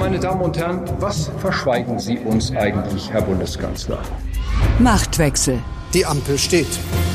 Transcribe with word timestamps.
Meine 0.00 0.18
Damen 0.18 0.40
und 0.40 0.56
Herren, 0.56 0.82
was 0.98 1.30
verschweigen 1.40 1.98
Sie 1.98 2.18
uns 2.20 2.50
eigentlich, 2.52 3.12
Herr 3.12 3.20
Bundeskanzler? 3.20 4.02
Machtwechsel. 4.78 5.58
Die 5.92 6.06
Ampel 6.06 6.38
steht. 6.38 6.66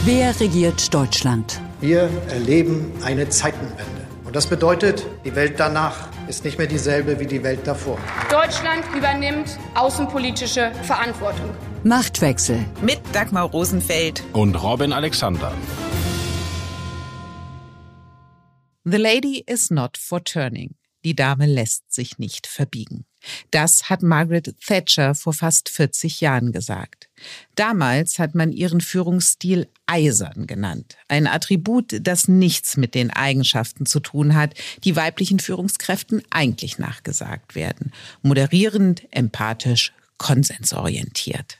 Wer 0.04 0.39
regiert 0.39 0.93
Deutschland? 0.93 1.59
Wir 1.82 2.11
erleben 2.29 2.91
eine 3.04 3.27
Zeitenwende. 3.27 4.05
Und 4.23 4.36
das 4.36 4.45
bedeutet, 4.45 5.04
die 5.25 5.36
Welt 5.36 5.55
danach 5.57 6.09
ist 6.27 6.45
nicht 6.45 6.59
mehr 6.59 6.68
dieselbe 6.68 7.20
wie 7.20 7.25
die 7.25 7.41
Welt 7.41 7.61
davor. 7.66 7.98
Deutschland 8.29 8.84
übernimmt 8.95 9.57
außenpolitische 9.73 10.71
Verantwortung. 10.83 11.49
Machtwechsel. 11.83 12.65
Mit 12.83 12.99
Dagmar 13.13 13.49
Rosenfeld 13.49 14.23
und 14.33 14.61
Robin 14.61 14.93
Alexander. 14.93 15.52
The 18.83 18.97
lady 18.97 19.43
is 19.47 19.71
not 19.71 19.97
for 19.97 20.23
turning. 20.23 20.75
Die 21.05 21.15
Dame 21.15 21.45
lässt 21.45 21.93
sich 21.93 22.18
nicht 22.18 22.47
verbiegen. 22.47 23.05
Das 23.51 23.91
hat 23.91 24.01
Margaret 24.01 24.55
Thatcher 24.59 25.13
vor 25.13 25.33
fast 25.33 25.69
40 25.69 26.19
Jahren 26.19 26.51
gesagt. 26.51 27.09
Damals 27.54 28.18
hat 28.18 28.33
man 28.33 28.51
ihren 28.51 28.82
Führungsstil 28.82 29.68
eisern 29.86 30.47
genannt. 30.47 30.97
Ein 31.07 31.27
Attribut, 31.27 31.96
das 32.02 32.27
nichts 32.27 32.75
mit 32.75 32.95
den 32.95 33.11
Eigenschaften 33.11 33.86
zu 33.86 33.99
tun 33.99 34.33
hat, 34.33 34.55
die 34.83 34.95
weiblichen 34.95 35.39
Führungskräften 35.39 36.23
eigentlich 36.31 36.80
nachgesagt 36.80 37.53
werden. 37.53 37.94
Moderierend, 38.23 39.03
empathisch, 39.11 39.94
konsensorientiert. 40.17 41.59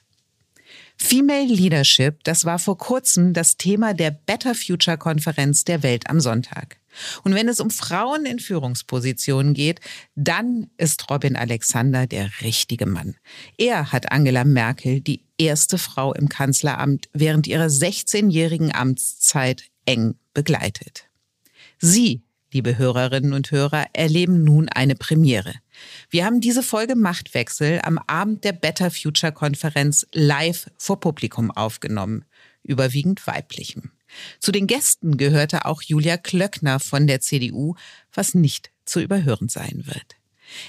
Female 0.98 1.54
Leadership, 1.54 2.24
das 2.24 2.46
war 2.46 2.58
vor 2.58 2.80
kurzem 2.80 3.34
das 3.34 3.58
Thema 3.58 3.94
der 3.94 4.10
Better 4.12 4.56
Future 4.56 4.98
Konferenz 4.98 5.66
der 5.66 5.84
Welt 5.84 6.10
am 6.10 6.20
Sonntag. 6.20 6.78
Und 7.24 7.36
wenn 7.36 7.48
es 7.48 7.60
um 7.60 7.70
Frauen 7.70 8.26
in 8.26 8.40
Führungspositionen 8.40 9.54
geht, 9.54 9.80
dann 10.16 10.70
ist 10.78 11.10
Robin 11.10 11.36
Alexander 11.36 12.08
der 12.08 12.30
richtige 12.42 12.86
Mann. 12.86 13.16
Er 13.58 13.92
hat 13.92 14.12
Angela 14.12 14.44
Merkel, 14.44 15.02
die 15.02 15.24
erste 15.38 15.78
Frau 15.78 16.14
im 16.14 16.30
Kanzleramt, 16.30 17.10
während 17.14 17.48
ihrer 17.48 17.68
16-jährigen 17.68 18.74
Amtszeit 18.74 19.64
eng 19.86 20.16
begleitet. 20.34 21.10
Sie, 21.80 22.24
liebe 22.52 22.78
Hörerinnen 22.78 23.34
und 23.34 23.52
Hörer, 23.52 23.88
erleben 23.94 24.44
nun 24.44 24.70
eine 24.70 24.96
Premiere. 24.96 25.54
Wir 26.10 26.26
haben 26.26 26.42
diese 26.42 26.64
Folge 26.64 26.96
Machtwechsel 26.96 27.82
am 27.84 27.98
Abend 28.08 28.44
der 28.44 28.54
Better 28.54 28.92
Future 28.92 29.32
Konferenz 29.32 30.08
live 30.14 30.70
vor 30.78 31.00
Publikum 31.00 31.52
aufgenommen, 31.52 32.26
überwiegend 32.64 33.26
weiblichem. 33.28 33.92
Zu 34.40 34.52
den 34.52 34.68
Gästen 34.68 35.18
gehörte 35.18 35.66
auch 35.66 35.82
Julia 35.82 36.18
Klöckner 36.18 36.80
von 36.80 37.08
der 37.08 37.22
CDU, 37.22 37.76
was 38.14 38.34
nicht 38.34 38.72
zu 38.86 39.00
überhören 39.00 39.50
sein 39.50 39.84
wird. 39.86 40.16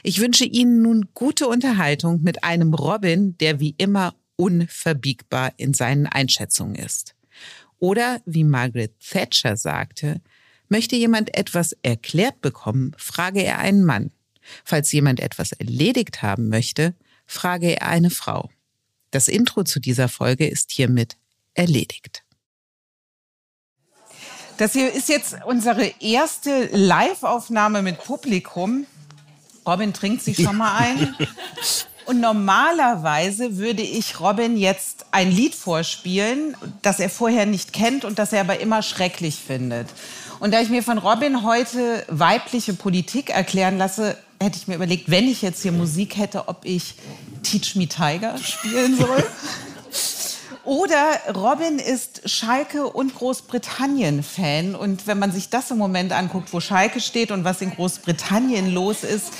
Ich 0.03 0.21
wünsche 0.21 0.45
Ihnen 0.45 0.83
nun 0.83 1.09
gute 1.15 1.49
Unterhaltung 1.49 2.23
mit 2.23 2.45
einem 2.45 2.75
Robin, 2.75 3.37
der 3.39 3.61
wie 3.61 3.75
immer 3.79 4.15
unverbiegbar 4.37 5.53
in 5.57 5.75
seinen 5.75 6.07
Einschätzungen 6.07 6.77
ist. 6.77 7.15
Oder 7.79 8.21
wie 8.25 8.45
Margaret 8.45 8.99
Thatcher 9.01 9.57
sagte, 9.57 10.21
möchte 10.69 10.97
jemand 10.97 11.37
etwas 11.37 11.77
erklärt 11.83 12.41
bekommen, 12.41 12.93
frage 12.97 13.43
er 13.43 13.59
einen 13.59 13.85
Mann. 13.85 14.11
Falls 14.65 14.93
jemand 14.93 15.21
etwas 15.21 15.53
erledigt 15.53 16.23
haben 16.23 16.49
möchte, 16.49 16.95
frage 17.27 17.81
er 17.81 17.89
eine 17.89 18.11
Frau. 18.11 18.51
Das 19.11 19.29
Intro 19.29 19.65
zu 19.65 19.81
dieser 19.81 20.09
Folge 20.09 20.47
ist 20.47 20.71
hiermit 20.71 21.17
erledigt. 21.55 22.26
Das 24.59 24.73
hier 24.73 24.93
ist 24.93 25.09
jetzt 25.11 25.37
unsere 25.45 25.93
erste 26.01 26.71
Live-Aufnahme 26.73 27.83
mit 27.83 28.03
Publikum. 28.03 28.87
Robin 29.67 29.93
trinkt 29.93 30.23
sich 30.23 30.37
schon 30.37 30.57
mal 30.57 30.77
ein. 30.79 31.15
Und 32.07 32.21
normalerweise 32.21 33.59
würde 33.59 33.83
ich 33.83 34.21
Robin 34.21 34.57
jetzt 34.57 35.07
ein 35.11 35.31
Lied 35.31 35.55
vorspielen, 35.55 36.57
das 36.81 37.01
er 37.01 37.11
vorher 37.11 37.47
nicht 37.47 37.73
kennt 37.73 38.05
und 38.05 38.21
das 38.21 38.33
er 38.33 38.43
aber 38.43 38.61
immer 38.61 38.81
schrecklich 38.83 39.35
findet. 39.35 39.89
Und 40.39 40.55
da 40.55 40.61
ich 40.61 40.69
mir 40.69 40.85
von 40.85 40.99
Robin 40.99 41.43
heute 41.43 42.05
weibliche 42.07 42.75
Politik 42.75 43.31
erklären 43.31 43.77
lasse, 43.77 44.17
hätte 44.41 44.57
ich 44.57 44.69
mir 44.69 44.77
überlegt, 44.77 45.11
wenn 45.11 45.27
ich 45.27 45.43
jetzt 45.43 45.63
hier 45.63 45.73
Musik 45.73 46.17
hätte, 46.17 46.47
ob 46.47 46.61
ich 46.63 46.95
Teach 47.43 47.75
Me 47.75 47.89
Tiger 47.89 48.39
spielen 48.39 48.97
soll. 48.97 49.25
Oder 50.67 51.21
Robin 51.33 51.79
ist 51.79 52.29
Schalke 52.29 52.89
und 52.89 53.15
Großbritannien-Fan. 53.15 54.75
Und 54.75 55.07
wenn 55.07 55.17
man 55.17 55.31
sich 55.31 55.49
das 55.49 55.71
im 55.71 55.79
Moment 55.79 56.13
anguckt, 56.13 56.53
wo 56.53 56.59
Schalke 56.59 57.01
steht 57.01 57.31
und 57.31 57.45
was 57.45 57.61
in 57.61 57.71
Großbritannien 57.71 58.75
los 58.75 59.05
ist, 59.05 59.33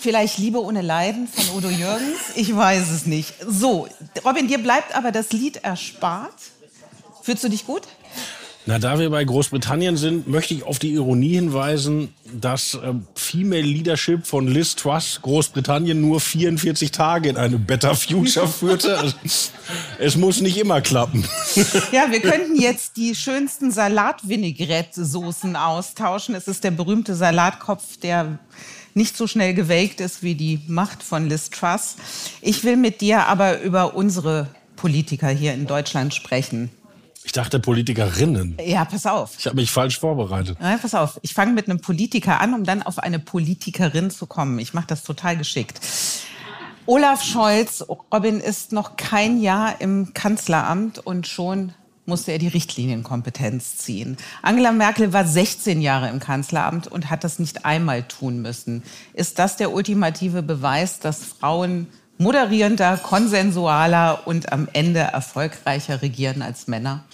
vielleicht 0.00 0.38
Liebe 0.38 0.60
ohne 0.60 0.82
Leiden 0.82 1.28
von 1.28 1.56
Udo 1.56 1.68
Jürgens? 1.68 2.18
Ich 2.34 2.54
weiß 2.54 2.90
es 2.90 3.06
nicht. 3.06 3.34
So, 3.46 3.86
Robin, 4.24 4.48
dir 4.48 4.58
bleibt 4.58 4.96
aber 4.96 5.12
das 5.12 5.30
Lied 5.30 5.58
erspart. 5.58 6.34
Fühlst 7.22 7.44
du 7.44 7.48
dich 7.48 7.64
gut? 7.64 7.82
Na, 8.68 8.80
da 8.80 8.98
wir 8.98 9.10
bei 9.10 9.24
Großbritannien 9.24 9.96
sind, 9.96 10.26
möchte 10.26 10.52
ich 10.52 10.64
auf 10.64 10.80
die 10.80 10.92
Ironie 10.92 11.34
hinweisen, 11.34 12.12
dass 12.24 12.74
äh, 12.74 12.94
Female 13.14 13.62
Leadership 13.62 14.26
von 14.26 14.48
Liz 14.48 14.74
Truss 14.74 15.20
Großbritannien 15.22 16.00
nur 16.00 16.20
44 16.20 16.90
Tage 16.90 17.28
in 17.28 17.36
eine 17.36 17.58
Better 17.58 17.94
Future 17.94 18.48
führte. 18.48 18.96
Also, 19.06 19.16
es 19.98 20.16
muss 20.16 20.40
nicht 20.40 20.56
immer 20.58 20.80
klappen. 20.80 21.24
Ja, 21.92 22.10
wir 22.10 22.20
könnten 22.20 22.56
jetzt 22.56 22.96
die 22.96 23.14
schönsten 23.14 23.70
Salat-Vinaigrette-Soßen 23.70 25.54
austauschen. 25.54 26.34
Es 26.34 26.48
ist 26.48 26.64
der 26.64 26.70
berühmte 26.70 27.14
Salatkopf, 27.14 27.98
der 27.98 28.38
nicht 28.94 29.16
so 29.16 29.26
schnell 29.26 29.54
gewelkt 29.54 30.00
ist 30.00 30.22
wie 30.22 30.34
die 30.34 30.60
Macht 30.66 31.02
von 31.02 31.28
Liz 31.28 31.50
Truss. 31.50 31.96
Ich 32.40 32.64
will 32.64 32.76
mit 32.76 33.00
dir 33.00 33.26
aber 33.26 33.60
über 33.60 33.94
unsere 33.94 34.48
Politiker 34.76 35.28
hier 35.28 35.52
in 35.54 35.66
Deutschland 35.66 36.14
sprechen. 36.14 36.70
Ich 37.26 37.32
dachte 37.32 37.58
Politikerinnen. 37.58 38.56
Ja, 38.64 38.84
pass 38.84 39.04
auf. 39.04 39.34
Ich 39.36 39.46
habe 39.46 39.56
mich 39.56 39.72
falsch 39.72 39.98
vorbereitet. 39.98 40.56
Ja, 40.62 40.78
pass 40.78 40.94
auf. 40.94 41.18
Ich 41.22 41.34
fange 41.34 41.54
mit 41.54 41.68
einem 41.68 41.80
Politiker 41.80 42.40
an, 42.40 42.54
um 42.54 42.62
dann 42.62 42.84
auf 42.84 43.00
eine 43.00 43.18
Politikerin 43.18 44.10
zu 44.10 44.26
kommen. 44.26 44.60
Ich 44.60 44.74
mache 44.74 44.86
das 44.86 45.02
total 45.02 45.36
geschickt. 45.36 45.80
Olaf 46.86 47.24
Scholz, 47.24 47.84
Robin, 48.14 48.38
ist 48.38 48.70
noch 48.70 48.96
kein 48.96 49.40
Jahr 49.40 49.80
im 49.80 50.14
Kanzleramt 50.14 51.00
und 51.00 51.26
schon 51.26 51.72
musste 52.04 52.30
er 52.30 52.38
die 52.38 52.46
Richtlinienkompetenz 52.46 53.78
ziehen. 53.78 54.16
Angela 54.42 54.70
Merkel 54.70 55.12
war 55.12 55.26
16 55.26 55.82
Jahre 55.82 56.08
im 56.08 56.20
Kanzleramt 56.20 56.86
und 56.86 57.10
hat 57.10 57.24
das 57.24 57.40
nicht 57.40 57.64
einmal 57.64 58.04
tun 58.04 58.40
müssen. 58.40 58.84
Ist 59.14 59.40
das 59.40 59.56
der 59.56 59.72
ultimative 59.72 60.44
Beweis, 60.44 61.00
dass 61.00 61.24
Frauen 61.24 61.88
moderierender, 62.18 62.96
konsensualer 62.96 64.26
und 64.26 64.52
am 64.52 64.68
Ende 64.72 65.00
erfolgreicher 65.00 66.02
regieren 66.02 66.42
als 66.42 66.66
Männer? 66.66 67.04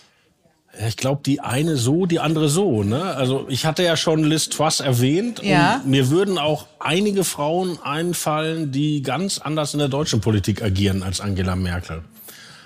Ich 0.87 0.97
glaube, 0.97 1.21
die 1.25 1.41
eine 1.41 1.77
so, 1.77 2.07
die 2.07 2.19
andere 2.19 2.49
so. 2.49 2.83
Ne? 2.83 3.03
Also 3.03 3.47
ich 3.49 3.67
hatte 3.67 3.83
ja 3.83 3.97
schon 3.97 4.25
Liz 4.25 4.49
Truss 4.49 4.81
erwähnt 4.81 5.43
ja. 5.43 5.77
und 5.77 5.91
mir 5.91 6.09
würden 6.09 6.39
auch 6.39 6.67
einige 6.79 7.25
Frauen 7.25 7.79
einfallen, 7.83 8.73
die 8.73 9.03
ganz 9.03 9.39
anders 9.39 9.75
in 9.75 9.81
der 9.81 9.89
deutschen 9.89 10.23
Politik 10.23 10.63
agieren 10.63 11.03
als 11.03 11.21
Angela 11.21 11.57
Merkel. 11.57 12.03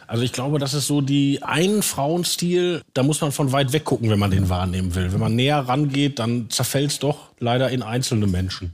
Also 0.06 0.22
ich 0.22 0.32
glaube, 0.32 0.60
das 0.60 0.72
ist 0.72 0.86
so 0.86 1.00
die 1.00 1.42
einen 1.42 1.82
Frauenstil, 1.82 2.82
da 2.94 3.02
muss 3.02 3.20
man 3.20 3.32
von 3.32 3.50
weit 3.50 3.72
weg 3.72 3.84
gucken, 3.84 4.08
wenn 4.08 4.20
man 4.20 4.30
den 4.30 4.48
wahrnehmen 4.48 4.94
will. 4.94 5.12
Wenn 5.12 5.18
man 5.18 5.34
näher 5.34 5.58
rangeht, 5.58 6.20
dann 6.20 6.48
zerfällt 6.48 6.92
es 6.92 6.98
doch 7.00 7.30
leider 7.40 7.70
in 7.70 7.82
einzelne 7.82 8.28
Menschen. 8.28 8.70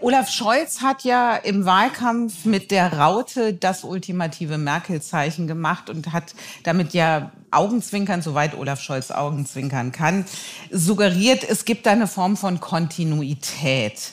Olaf 0.00 0.30
Scholz 0.30 0.80
hat 0.82 1.04
ja 1.04 1.36
im 1.36 1.64
Wahlkampf 1.64 2.44
mit 2.44 2.70
der 2.70 2.92
Raute 2.92 3.54
das 3.54 3.84
ultimative 3.84 4.58
Merkel-Zeichen 4.58 5.46
gemacht 5.46 5.90
und 5.90 6.12
hat 6.12 6.34
damit 6.62 6.92
ja 6.94 7.32
Augenzwinkern, 7.50 8.20
soweit 8.20 8.56
Olaf 8.56 8.80
Scholz 8.80 9.10
Augenzwinkern 9.10 9.92
kann, 9.92 10.24
suggeriert, 10.70 11.44
es 11.48 11.64
gibt 11.64 11.86
da 11.86 11.92
eine 11.92 12.06
Form 12.06 12.36
von 12.36 12.60
Kontinuität. 12.60 14.12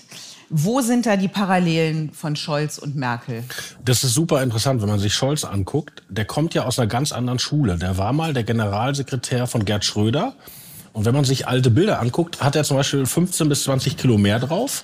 Wo 0.53 0.81
sind 0.81 1.05
da 1.05 1.15
die 1.15 1.29
Parallelen 1.29 2.11
von 2.11 2.35
Scholz 2.35 2.77
und 2.77 2.97
Merkel? 2.97 3.45
Das 3.85 4.03
ist 4.03 4.13
super 4.13 4.43
interessant, 4.43 4.81
wenn 4.81 4.89
man 4.89 4.99
sich 4.99 5.13
Scholz 5.13 5.45
anguckt. 5.45 6.03
Der 6.09 6.25
kommt 6.25 6.53
ja 6.53 6.65
aus 6.65 6.77
einer 6.77 6.89
ganz 6.89 7.13
anderen 7.13 7.39
Schule. 7.39 7.77
Der 7.77 7.97
war 7.97 8.11
mal 8.11 8.33
der 8.33 8.43
Generalsekretär 8.43 9.47
von 9.47 9.63
Gerd 9.63 9.85
Schröder. 9.85 10.33
Und 10.91 11.05
wenn 11.05 11.15
man 11.15 11.23
sich 11.23 11.47
alte 11.47 11.71
Bilder 11.71 12.01
anguckt, 12.01 12.41
hat 12.41 12.57
er 12.57 12.65
zum 12.65 12.75
Beispiel 12.75 13.05
15 13.05 13.47
bis 13.47 13.63
20 13.63 13.95
Kilo 13.95 14.17
mehr 14.17 14.39
drauf. 14.39 14.83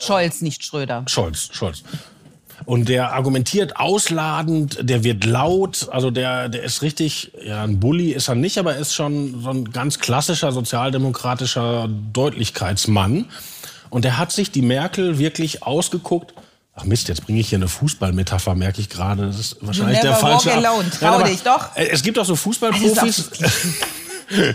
Scholz, 0.00 0.40
nicht 0.40 0.64
Schröder. 0.64 1.04
Scholz, 1.06 1.48
Scholz. 1.52 1.82
Und 2.66 2.88
der 2.88 3.12
argumentiert 3.12 3.76
ausladend, 3.76 4.78
der 4.82 5.02
wird 5.02 5.24
laut, 5.24 5.88
also 5.90 6.10
der, 6.10 6.48
der 6.48 6.62
ist 6.62 6.82
richtig, 6.82 7.32
ja, 7.42 7.64
ein 7.64 7.80
Bully 7.80 8.12
ist 8.12 8.28
er 8.28 8.34
nicht, 8.34 8.58
aber 8.58 8.74
er 8.74 8.80
ist 8.80 8.94
schon 8.94 9.40
so 9.42 9.50
ein 9.50 9.72
ganz 9.72 9.98
klassischer 9.98 10.52
sozialdemokratischer 10.52 11.88
Deutlichkeitsmann. 12.12 13.26
Und 13.88 14.04
der 14.04 14.18
hat 14.18 14.30
sich 14.30 14.50
die 14.50 14.62
Merkel 14.62 15.18
wirklich 15.18 15.62
ausgeguckt. 15.62 16.34
Ach 16.74 16.84
Mist, 16.84 17.08
jetzt 17.08 17.24
bringe 17.24 17.40
ich 17.40 17.48
hier 17.48 17.58
eine 17.58 17.68
Fußballmetapher, 17.68 18.54
merke 18.54 18.80
ich 18.80 18.88
gerade. 18.88 19.26
Das 19.26 19.38
ist 19.38 19.56
wahrscheinlich 19.60 20.00
der 20.00 20.14
falsche. 20.14 20.50
Walk 20.50 20.64
alone. 20.64 20.90
Trau 20.90 21.22
dich 21.22 21.42
doch. 21.42 21.70
Es 21.74 22.02
gibt 22.02 22.18
auch 22.18 22.24
so 22.24 22.36
Fußballprofis. 22.36 23.30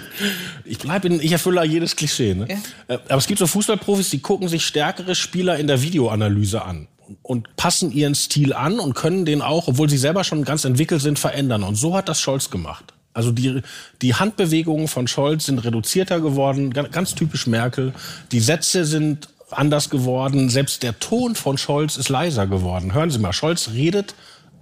ich 0.66 0.80
bleibe 0.80 1.08
in, 1.08 1.20
ich 1.20 1.32
erfülle 1.32 1.66
jedes 1.66 1.96
Klischee. 1.96 2.34
Ne? 2.34 2.48
Ja. 2.50 2.96
Äh, 2.96 3.00
aber 3.10 3.18
es 3.18 3.28
gibt 3.28 3.40
so 3.40 3.48
Fußballprofis, 3.48 4.10
die 4.10 4.20
gucken 4.20 4.48
sich 4.48 4.66
stärkere 4.66 5.16
Spieler 5.16 5.58
in 5.58 5.68
der 5.68 5.82
Videoanalyse 5.82 6.64
an. 6.64 6.88
und 7.22 7.56
passen 7.56 7.92
ihren 7.92 8.16
Stil 8.16 8.54
an 8.54 8.80
und 8.80 8.96
können 8.96 9.26
den 9.26 9.42
auch, 9.42 9.68
obwohl 9.68 9.90
sie 9.90 9.98
selber 9.98 10.24
schon 10.24 10.44
ganz 10.44 10.66
entwickelt 10.66 11.02
sind, 11.02 11.20
verändern. 11.20 11.64
Und 11.64 11.76
so 11.76 11.96
hat 11.96 12.10
das 12.10 12.20
Scholz 12.20 12.50
gemacht. 12.50 12.94
Also 13.14 13.32
die, 13.32 13.62
die 14.02 14.16
Handbewegungen 14.16 14.88
von 14.88 15.08
Scholz 15.08 15.46
sind 15.46 15.60
reduzierter 15.60 16.20
geworden, 16.20 16.72
ganz 16.72 17.16
typisch 17.16 17.48
Merkel. 17.48 17.94
Die 18.32 18.42
Sätze 18.42 18.84
sind 18.86 19.30
anders 19.52 19.90
geworden. 19.90 20.50
Selbst 20.50 20.84
der 20.84 21.00
Ton 21.00 21.36
von 21.36 21.58
Scholz 21.58 21.96
ist 21.96 22.10
leiser 22.10 22.48
geworden. 22.48 22.94
Hören 22.94 23.12
Sie 23.12 23.20
mal, 23.20 23.34
Scholz 23.34 23.70
redet 23.74 24.16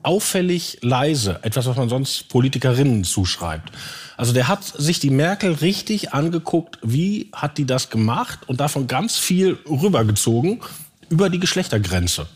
auffällig 0.03 0.79
leise. 0.81 1.39
Etwas, 1.41 1.65
was 1.65 1.77
man 1.77 1.89
sonst 1.89 2.29
Politikerinnen 2.29 3.03
zuschreibt. 3.03 3.71
Also 4.17 4.33
der 4.33 4.47
hat 4.47 4.63
sich 4.63 4.99
die 4.99 5.09
Merkel 5.09 5.53
richtig 5.53 6.13
angeguckt, 6.13 6.79
wie 6.81 7.29
hat 7.33 7.57
die 7.57 7.65
das 7.65 7.89
gemacht 7.89 8.39
und 8.47 8.59
davon 8.59 8.87
ganz 8.87 9.17
viel 9.17 9.57
rübergezogen 9.69 10.61
über 11.09 11.29
die 11.29 11.39
Geschlechtergrenze. 11.39 12.27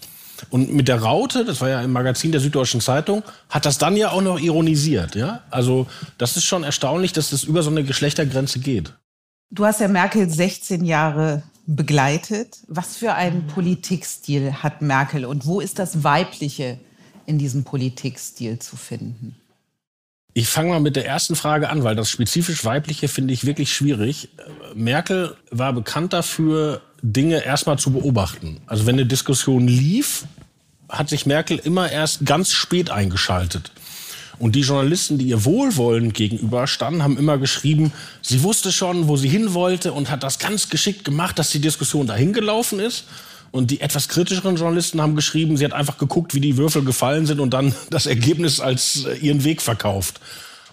Und 0.49 0.73
mit 0.73 0.87
der 0.87 1.01
Raute, 1.01 1.45
das 1.45 1.61
war 1.61 1.69
ja 1.69 1.81
im 1.81 1.91
Magazin 1.91 2.31
der 2.31 2.41
Süddeutschen 2.41 2.81
Zeitung, 2.81 3.23
hat 3.49 3.65
das 3.65 3.77
dann 3.77 3.95
ja 3.95 4.11
auch 4.11 4.21
noch 4.21 4.39
ironisiert. 4.39 5.15
Ja? 5.15 5.41
Also 5.49 5.87
das 6.17 6.37
ist 6.37 6.45
schon 6.45 6.63
erstaunlich, 6.63 7.13
dass 7.13 7.31
das 7.31 7.43
über 7.43 7.63
so 7.63 7.69
eine 7.69 7.83
Geschlechtergrenze 7.83 8.59
geht. 8.59 8.93
Du 9.49 9.65
hast 9.65 9.79
ja 9.79 9.87
Merkel 9.87 10.29
16 10.29 10.83
Jahre 10.85 11.43
begleitet. 11.65 12.59
Was 12.67 12.97
für 12.97 13.13
einen 13.13 13.47
Politikstil 13.47 14.53
hat 14.53 14.81
Merkel 14.81 15.25
und 15.25 15.45
wo 15.45 15.59
ist 15.59 15.79
das 15.79 16.03
Weibliche 16.03 16.79
in 17.25 17.37
diesem 17.37 17.63
Politikstil 17.63 18.59
zu 18.59 18.75
finden? 18.77 19.35
Ich 20.37 20.49
fange 20.49 20.69
mal 20.69 20.79
mit 20.79 20.95
der 20.95 21.07
ersten 21.07 21.35
Frage 21.35 21.67
an, 21.67 21.83
weil 21.83 21.95
das 21.95 22.11
spezifisch 22.11 22.63
Weibliche 22.63 23.07
finde 23.07 23.33
ich 23.33 23.47
wirklich 23.47 23.73
schwierig. 23.73 24.29
Merkel 24.75 25.35
war 25.49 25.73
bekannt 25.73 26.13
dafür, 26.13 26.81
Dinge 27.01 27.43
erstmal 27.43 27.79
zu 27.79 27.91
beobachten. 27.91 28.61
Also 28.67 28.85
wenn 28.85 28.93
eine 28.93 29.07
Diskussion 29.07 29.67
lief, 29.67 30.25
hat 30.89 31.09
sich 31.09 31.25
Merkel 31.25 31.57
immer 31.57 31.91
erst 31.91 32.23
ganz 32.23 32.51
spät 32.51 32.91
eingeschaltet. 32.91 33.71
Und 34.37 34.55
die 34.55 34.61
Journalisten, 34.61 35.17
die 35.17 35.29
ihr 35.29 35.43
wohlwollend 35.43 36.13
gegenüberstanden, 36.13 37.01
haben 37.01 37.17
immer 37.17 37.39
geschrieben, 37.39 37.91
sie 38.21 38.43
wusste 38.43 38.71
schon, 38.71 39.07
wo 39.07 39.17
sie 39.17 39.29
hin 39.29 39.55
wollte 39.55 39.91
und 39.91 40.11
hat 40.11 40.21
das 40.21 40.37
ganz 40.37 40.69
geschickt 40.69 41.03
gemacht, 41.03 41.39
dass 41.39 41.49
die 41.49 41.61
Diskussion 41.61 42.05
dahin 42.05 42.33
gelaufen 42.33 42.79
ist. 42.79 43.05
Und 43.51 43.71
die 43.71 43.81
etwas 43.81 44.07
kritischeren 44.07 44.55
Journalisten 44.55 45.01
haben 45.01 45.15
geschrieben, 45.15 45.57
sie 45.57 45.65
hat 45.65 45.73
einfach 45.73 45.97
geguckt, 45.97 46.35
wie 46.35 46.39
die 46.39 46.57
Würfel 46.57 46.83
gefallen 46.83 47.25
sind 47.25 47.39
und 47.39 47.53
dann 47.53 47.73
das 47.89 48.05
Ergebnis 48.05 48.59
als 48.59 49.05
äh, 49.05 49.15
ihren 49.17 49.43
Weg 49.43 49.61
verkauft. 49.61 50.19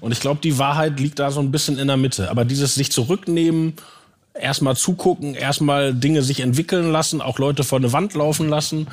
Und 0.00 0.12
ich 0.12 0.20
glaube, 0.20 0.40
die 0.42 0.58
Wahrheit 0.58 1.00
liegt 1.00 1.18
da 1.18 1.30
so 1.30 1.40
ein 1.40 1.50
bisschen 1.50 1.78
in 1.78 1.86
der 1.86 1.96
Mitte. 1.96 2.30
Aber 2.30 2.44
dieses 2.44 2.74
sich 2.74 2.92
zurücknehmen, 2.92 3.74
erstmal 4.34 4.76
zugucken, 4.76 5.34
erstmal 5.34 5.94
Dinge 5.94 6.22
sich 6.22 6.40
entwickeln 6.40 6.90
lassen, 6.92 7.22
auch 7.22 7.38
Leute 7.38 7.64
vor 7.64 7.78
eine 7.78 7.92
Wand 7.92 8.14
laufen 8.14 8.48
lassen, 8.48 8.88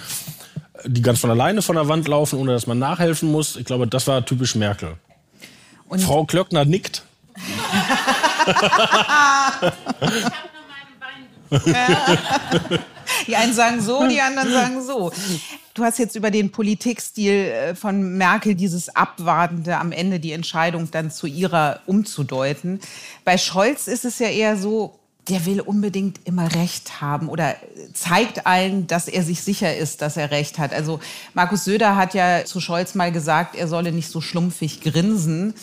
die 0.86 1.01
ganz 1.01 1.19
von 1.19 1.30
alleine 1.30 1.62
von 1.62 1.75
der 1.75 1.88
Wand 1.88 2.07
laufen, 2.07 2.39
ohne 2.39 2.54
dass 2.54 2.68
man 2.68 2.80
nachhelfen 2.80 3.30
muss. 3.31 3.57
Ich 3.57 3.66
glaube, 3.66 3.88
das 3.88 4.07
war 4.07 4.25
typisch 4.25 4.56
Merkel. 4.56 4.94
Und 5.89 6.01
Frau 6.01 6.24
Klöckner 6.24 6.63
nickt. 6.63 7.04
die 13.27 13.35
einen 13.35 13.53
sagen 13.53 13.81
so, 13.81 14.07
die 14.07 14.21
anderen 14.21 14.51
sagen 14.51 14.81
so. 14.81 15.12
Du 15.73 15.83
hast 15.83 16.00
jetzt 16.00 16.15
über 16.15 16.31
den 16.31 16.51
Politikstil 16.51 17.33
äh, 17.33 17.75
von 17.75 18.18
Merkel, 18.18 18.56
dieses 18.56 18.95
Abwartende, 18.95 19.77
am 19.77 19.91
Ende 19.91 20.19
die 20.19 20.33
Entscheidung 20.33 20.89
dann 20.91 21.12
zu 21.12 21.27
ihrer 21.27 21.79
umzudeuten. 21.85 22.79
Bei 23.23 23.38
Scholz 23.38 23.88
ist 23.88 24.06
es 24.06 24.19
ja 24.19 24.27
eher 24.27 24.57
so, 24.57 25.00
der 25.29 25.45
will 25.45 25.62
unbedingt 25.62 26.19
immer 26.25 26.53
Recht 26.56 27.00
haben 27.01 27.29
oder 27.29 27.56
zeigt 27.94 28.47
allen, 28.47 28.88
dass 28.88 29.07
er 29.07 29.24
sich 29.24 29.44
sicher 29.44 29.75
ist, 29.75 30.01
dass 30.01 30.17
er 30.17 30.31
Recht 30.31 30.57
hat. 30.57 30.74
Also 30.74 31.00
Markus 31.33 31.63
Söder 31.63 31.95
hat 31.95 32.13
ja 32.13 32.44
zu 32.44 32.59
Scholz 32.59 32.95
mal 32.95 33.12
gesagt, 33.12 33.56
er 33.56 33.67
solle 33.67 33.91
nicht 33.91 34.09
so 34.09 34.19
schlumpfig 34.19 34.81
grinsen. 34.81 35.53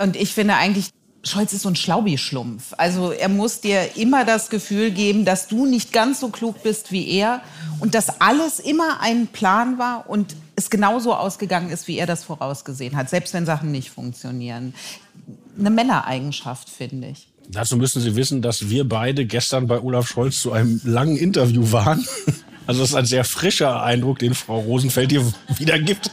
Und 0.00 0.16
ich 0.16 0.32
finde 0.32 0.54
eigentlich, 0.54 0.90
Scholz 1.24 1.52
ist 1.52 1.62
so 1.62 1.68
ein 1.68 1.76
Schlaubi-Schlumpf. 1.76 2.74
Also 2.76 3.12
er 3.12 3.28
muss 3.28 3.60
dir 3.60 3.96
immer 3.96 4.24
das 4.24 4.50
Gefühl 4.50 4.90
geben, 4.90 5.24
dass 5.24 5.46
du 5.46 5.66
nicht 5.66 5.92
ganz 5.92 6.18
so 6.18 6.28
klug 6.28 6.62
bist 6.62 6.90
wie 6.90 7.08
er 7.08 7.42
und 7.78 7.94
dass 7.94 8.20
alles 8.20 8.58
immer 8.58 9.00
ein 9.00 9.28
Plan 9.28 9.78
war 9.78 10.10
und 10.10 10.34
es 10.56 10.68
genauso 10.68 11.14
ausgegangen 11.14 11.70
ist, 11.70 11.86
wie 11.86 11.96
er 11.96 12.06
das 12.06 12.24
vorausgesehen 12.24 12.96
hat, 12.96 13.08
selbst 13.08 13.34
wenn 13.34 13.46
Sachen 13.46 13.70
nicht 13.70 13.90
funktionieren. 13.90 14.74
Eine 15.58 15.70
Männereigenschaft, 15.70 16.68
finde 16.68 17.08
ich. 17.08 17.28
Dazu 17.48 17.76
müssen 17.76 18.00
Sie 18.00 18.16
wissen, 18.16 18.42
dass 18.42 18.68
wir 18.68 18.88
beide 18.88 19.26
gestern 19.26 19.66
bei 19.66 19.80
Olaf 19.80 20.08
Scholz 20.08 20.40
zu 20.40 20.52
einem 20.52 20.80
langen 20.84 21.16
Interview 21.16 21.70
waren. 21.72 22.06
Also 22.64 22.80
das 22.80 22.90
ist 22.90 22.94
ein 22.94 23.06
sehr 23.06 23.24
frischer 23.24 23.82
Eindruck, 23.82 24.20
den 24.20 24.34
Frau 24.34 24.60
Rosenfeld 24.60 25.10
hier 25.10 25.26
wiedergibt. 25.58 26.12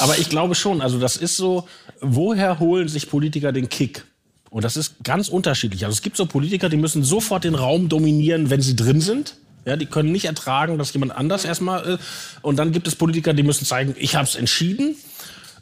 Aber 0.00 0.18
ich 0.18 0.28
glaube 0.28 0.56
schon, 0.56 0.80
also 0.80 0.98
das 0.98 1.16
ist 1.16 1.36
so, 1.36 1.68
woher 2.00 2.58
holen 2.58 2.88
sich 2.88 3.08
Politiker 3.08 3.52
den 3.52 3.68
Kick? 3.68 4.04
Und 4.50 4.64
das 4.64 4.76
ist 4.76 4.94
ganz 5.04 5.28
unterschiedlich. 5.28 5.84
Also 5.84 5.94
es 5.94 6.02
gibt 6.02 6.16
so 6.16 6.26
Politiker, 6.26 6.68
die 6.68 6.76
müssen 6.76 7.04
sofort 7.04 7.44
den 7.44 7.54
Raum 7.54 7.88
dominieren, 7.88 8.50
wenn 8.50 8.60
sie 8.60 8.74
drin 8.74 9.00
sind. 9.00 9.36
Ja, 9.64 9.76
die 9.76 9.86
können 9.86 10.10
nicht 10.10 10.24
ertragen, 10.24 10.78
dass 10.78 10.92
jemand 10.92 11.12
anders 11.12 11.44
erstmal. 11.44 11.94
Äh, 11.94 11.98
und 12.42 12.56
dann 12.56 12.72
gibt 12.72 12.88
es 12.88 12.96
Politiker, 12.96 13.32
die 13.32 13.42
müssen 13.42 13.64
zeigen, 13.64 13.94
ich 13.98 14.16
habe 14.16 14.24
es 14.24 14.34
entschieden. 14.34 14.96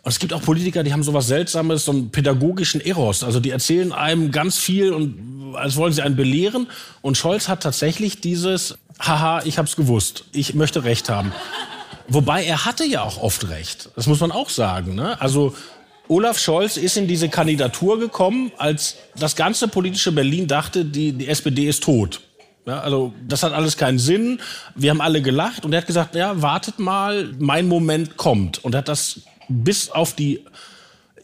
Und 0.02 0.12
es 0.12 0.19
gibt 0.19 0.32
auch 0.32 0.43
Politiker, 0.43 0.82
die 0.85 0.93
haben 0.93 1.02
sowas 1.02 1.26
Seltsames, 1.26 1.85
so 1.85 1.93
einen 1.93 2.11
pädagogischen 2.11 2.81
Eros. 2.81 3.25
Also 3.25 3.40
die 3.40 3.50
erzählen 3.50 3.93
einem 3.93 4.31
ganz 4.31 4.56
viel 4.56 4.93
und 4.93 5.55
als 5.55 5.76
wollen 5.76 5.93
sie 5.93 6.02
einen 6.02 6.17
belehren. 6.17 6.69
Und 7.02 7.19
Scholz 7.19 7.49
hat 7.49 7.62
tatsächlich 7.62 8.20
dieses, 8.20 8.79
haha, 9.00 9.43
ich 9.44 9.58
hab's 9.58 9.76
gewusst, 9.76 10.25
ich 10.32 10.55
möchte 10.55 10.85
Recht 10.85 11.08
haben. 11.08 11.32
Wobei 12.06 12.44
er 12.44 12.64
hatte 12.64 12.85
ja 12.85 13.02
auch 13.02 13.20
oft 13.20 13.49
Recht. 13.50 13.90
Das 13.96 14.06
muss 14.06 14.20
man 14.20 14.32
auch 14.32 14.49
sagen. 14.49 14.94
Ne? 14.94 15.20
Also 15.20 15.55
Olaf 16.08 16.38
Scholz 16.38 16.76
ist 16.76 16.96
in 16.96 17.06
diese 17.06 17.28
Kandidatur 17.28 17.99
gekommen, 18.00 18.50
als 18.56 18.96
das 19.16 19.37
ganze 19.37 19.69
politische 19.69 20.12
Berlin 20.12 20.46
dachte, 20.46 20.84
die, 20.84 21.12
die 21.12 21.28
SPD 21.28 21.69
ist 21.69 21.82
tot. 21.82 22.20
Ja, 22.66 22.81
also 22.81 23.14
das 23.26 23.43
hat 23.43 23.52
alles 23.52 23.76
keinen 23.76 23.99
Sinn. 23.99 24.40
Wir 24.75 24.90
haben 24.90 25.00
alle 25.00 25.22
gelacht 25.22 25.64
und 25.64 25.72
er 25.72 25.81
hat 25.81 25.87
gesagt, 25.87 26.14
ja, 26.14 26.40
wartet 26.43 26.78
mal, 26.78 27.31
mein 27.38 27.66
Moment 27.69 28.16
kommt. 28.16 28.62
Und 28.64 28.75
er 28.75 28.78
hat 28.78 28.88
das 28.88 29.20
bis 29.49 29.90
auf 29.90 30.14
die 30.14 30.44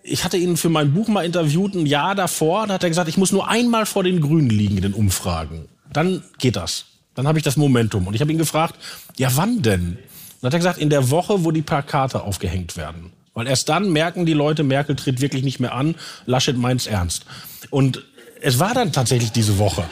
ich 0.04 0.22
hatte 0.22 0.36
ihn 0.36 0.56
für 0.56 0.68
mein 0.68 0.92
Buch 0.92 1.08
mal 1.08 1.24
interviewt, 1.24 1.74
ein 1.74 1.86
Jahr 1.86 2.14
davor, 2.14 2.66
da 2.66 2.74
hat 2.74 2.82
er 2.82 2.90
gesagt, 2.90 3.08
ich 3.08 3.16
muss 3.16 3.32
nur 3.32 3.48
einmal 3.48 3.86
vor 3.86 4.04
den 4.04 4.20
Grünen 4.20 4.50
liegen 4.50 4.76
in 4.76 4.82
den 4.82 4.92
Umfragen. 4.92 5.66
Dann 5.90 6.22
geht 6.38 6.56
das. 6.56 6.84
Dann 7.14 7.26
habe 7.26 7.38
ich 7.38 7.44
das 7.44 7.56
Momentum. 7.56 8.06
Und 8.06 8.14
ich 8.14 8.20
habe 8.20 8.30
ihn 8.30 8.38
gefragt, 8.38 8.76
ja, 9.16 9.30
wann 9.34 9.62
denn? 9.62 9.96
Dann 10.40 10.48
hat 10.48 10.52
er 10.52 10.58
gesagt, 10.58 10.78
in 10.78 10.90
der 10.90 11.10
Woche, 11.10 11.44
wo 11.44 11.50
die 11.52 11.62
Plakate 11.62 12.22
aufgehängt 12.22 12.76
werden. 12.76 13.13
Weil 13.34 13.48
erst 13.48 13.68
dann 13.68 13.90
merken 13.90 14.26
die 14.26 14.32
Leute, 14.32 14.62
Merkel 14.62 14.96
tritt 14.96 15.20
wirklich 15.20 15.42
nicht 15.42 15.60
mehr 15.60 15.74
an, 15.74 15.96
Laschet 16.24 16.56
meint's 16.56 16.86
ernst. 16.86 17.26
Und 17.70 18.04
es 18.40 18.58
war 18.58 18.74
dann 18.74 18.92
tatsächlich 18.92 19.32
diese 19.32 19.58
Woche. 19.58 19.84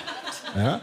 Ja? 0.56 0.80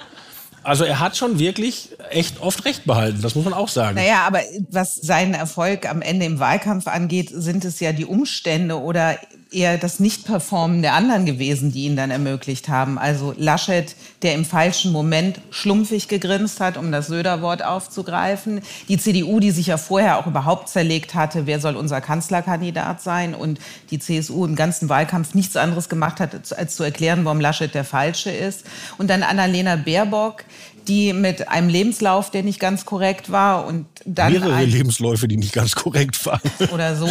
Also 0.64 0.84
er 0.84 1.00
hat 1.00 1.16
schon 1.16 1.40
wirklich 1.40 1.90
echt 2.10 2.42
oft 2.42 2.66
recht 2.66 2.86
behalten, 2.86 3.22
das 3.22 3.34
muss 3.36 3.46
man 3.46 3.54
auch 3.54 3.70
sagen. 3.70 3.96
Naja, 3.96 4.24
aber 4.28 4.42
was 4.70 4.96
seinen 4.96 5.34
Erfolg 5.34 5.90
am 5.90 6.02
Ende 6.02 6.26
im 6.26 6.40
Wahlkampf 6.40 6.88
angeht, 6.88 7.30
sind 7.32 7.64
es 7.64 7.80
ja 7.80 7.94
die 7.94 8.06
Umstände 8.06 8.80
oder 8.80 9.18
eher 9.52 9.80
das 9.80 10.00
Nicht-Performen 10.00 10.84
der 10.84 10.94
anderen 10.94 11.26
gewesen, 11.26 11.72
die 11.72 11.86
ihn 11.86 11.96
dann 11.96 12.12
ermöglicht 12.12 12.70
haben. 12.70 13.00
Also 13.00 13.34
Laschet, 13.36 13.96
der 14.22 14.36
im 14.36 14.46
falschen 14.46 14.92
Moment 14.92 15.42
schlumpfig 15.50 16.08
gegrinst 16.08 16.60
hat, 16.60 16.78
um 16.78 16.92
das 16.92 17.08
Söder-Wort 17.08 17.66
aufzugreifen. 17.66 18.62
Die 18.90 18.98
CDU, 18.98 19.40
die 19.40 19.50
sich 19.50 19.68
ja 19.68 19.78
vorher 19.78 20.20
auch 20.20 20.28
überhaupt 20.28 20.70
zerlegt 20.70 21.16
hatte, 21.16 21.48
wer 21.48 21.60
soll 21.60 21.76
unser 21.78 22.00
Kanzlerkandidat 22.00 23.02
sein. 23.02 23.34
Und 23.34 23.60
die 23.90 23.98
CSU 23.98 24.46
im 24.46 24.56
ganzen 24.56 24.88
Wahlkampf 24.88 25.34
nichts 25.34 25.56
anderes 25.56 25.90
gemacht 25.90 26.20
hat, 26.20 26.36
als 26.54 26.76
zu 26.76 26.84
erklären, 26.84 27.26
warum 27.26 27.42
Laschet 27.42 27.74
der 27.74 27.86
Falsche 27.86 28.30
ist. 28.30 28.66
Und 29.00 29.10
dann 29.10 29.24
Annalena 29.24 29.78
Baerbock, 29.78 30.44
die 30.88 31.14
mit 31.14 31.48
einem 31.48 31.70
Lebenslauf, 31.70 32.32
der 32.32 32.44
nicht 32.44 32.60
ganz 32.60 32.86
korrekt 32.86 33.32
war 33.32 33.66
und 33.66 33.86
dann 34.06 34.32
mehrere 34.32 34.64
Lebensläufe, 34.64 35.28
die 35.28 35.38
nicht 35.38 35.54
ganz 35.54 35.76
korrekt 35.76 36.26
waren 36.26 36.42
oder 36.74 36.96
so 36.96 37.10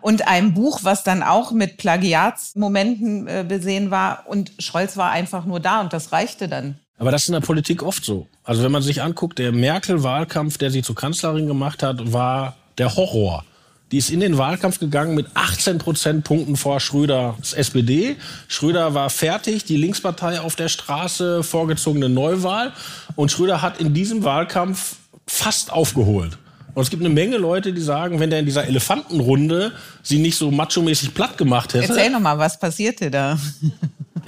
und 0.00 0.28
einem 0.28 0.54
Buch, 0.54 0.80
was 0.82 1.04
dann 1.04 1.22
auch 1.22 1.52
mit 1.52 1.76
Plagiatsmomenten 1.78 3.26
äh, 3.26 3.44
besehen 3.46 3.90
war 3.90 4.24
und 4.26 4.52
Scholz 4.58 4.96
war 4.96 5.10
einfach 5.10 5.44
nur 5.44 5.60
da 5.60 5.80
und 5.80 5.92
das 5.92 6.12
reichte 6.12 6.48
dann. 6.48 6.78
Aber 6.98 7.10
das 7.10 7.22
ist 7.22 7.28
in 7.28 7.34
der 7.34 7.40
Politik 7.40 7.82
oft 7.82 8.04
so. 8.04 8.28
Also 8.44 8.62
wenn 8.62 8.70
man 8.70 8.82
sich 8.82 9.02
anguckt, 9.02 9.38
der 9.38 9.52
Merkel-Wahlkampf, 9.52 10.58
der 10.58 10.70
sie 10.70 10.82
zur 10.82 10.94
Kanzlerin 10.94 11.46
gemacht 11.46 11.82
hat, 11.82 12.12
war 12.12 12.56
der 12.78 12.94
Horror. 12.94 13.44
Die 13.92 13.98
ist 13.98 14.10
in 14.10 14.20
den 14.20 14.38
Wahlkampf 14.38 14.80
gegangen 14.80 15.14
mit 15.14 15.26
18 15.34 15.76
Prozentpunkten 15.76 16.56
vor 16.56 16.80
Schröders 16.80 17.52
SPD. 17.52 18.16
Schröder 18.48 18.94
war 18.94 19.10
fertig, 19.10 19.64
die 19.64 19.76
Linkspartei 19.76 20.40
auf 20.40 20.56
der 20.56 20.68
Straße, 20.68 21.42
vorgezogene 21.42 22.08
Neuwahl. 22.08 22.72
Und 23.16 23.30
Schröder 23.30 23.60
hat 23.60 23.80
in 23.80 23.92
diesem 23.92 24.24
Wahlkampf 24.24 24.96
fast 25.26 25.70
aufgeholt. 25.70 26.38
Und 26.74 26.82
es 26.82 26.88
gibt 26.88 27.02
eine 27.02 27.12
Menge 27.12 27.36
Leute, 27.36 27.74
die 27.74 27.82
sagen, 27.82 28.18
wenn 28.18 28.30
der 28.30 28.38
in 28.38 28.46
dieser 28.46 28.66
Elefantenrunde 28.66 29.72
sie 30.02 30.18
nicht 30.18 30.38
so 30.38 30.50
macho-mäßig 30.50 31.12
platt 31.12 31.36
gemacht 31.36 31.74
hätte. 31.74 31.92
Erzähl 31.92 32.10
noch 32.10 32.20
mal, 32.20 32.38
was 32.38 32.58
passierte 32.58 33.10
da? 33.10 33.38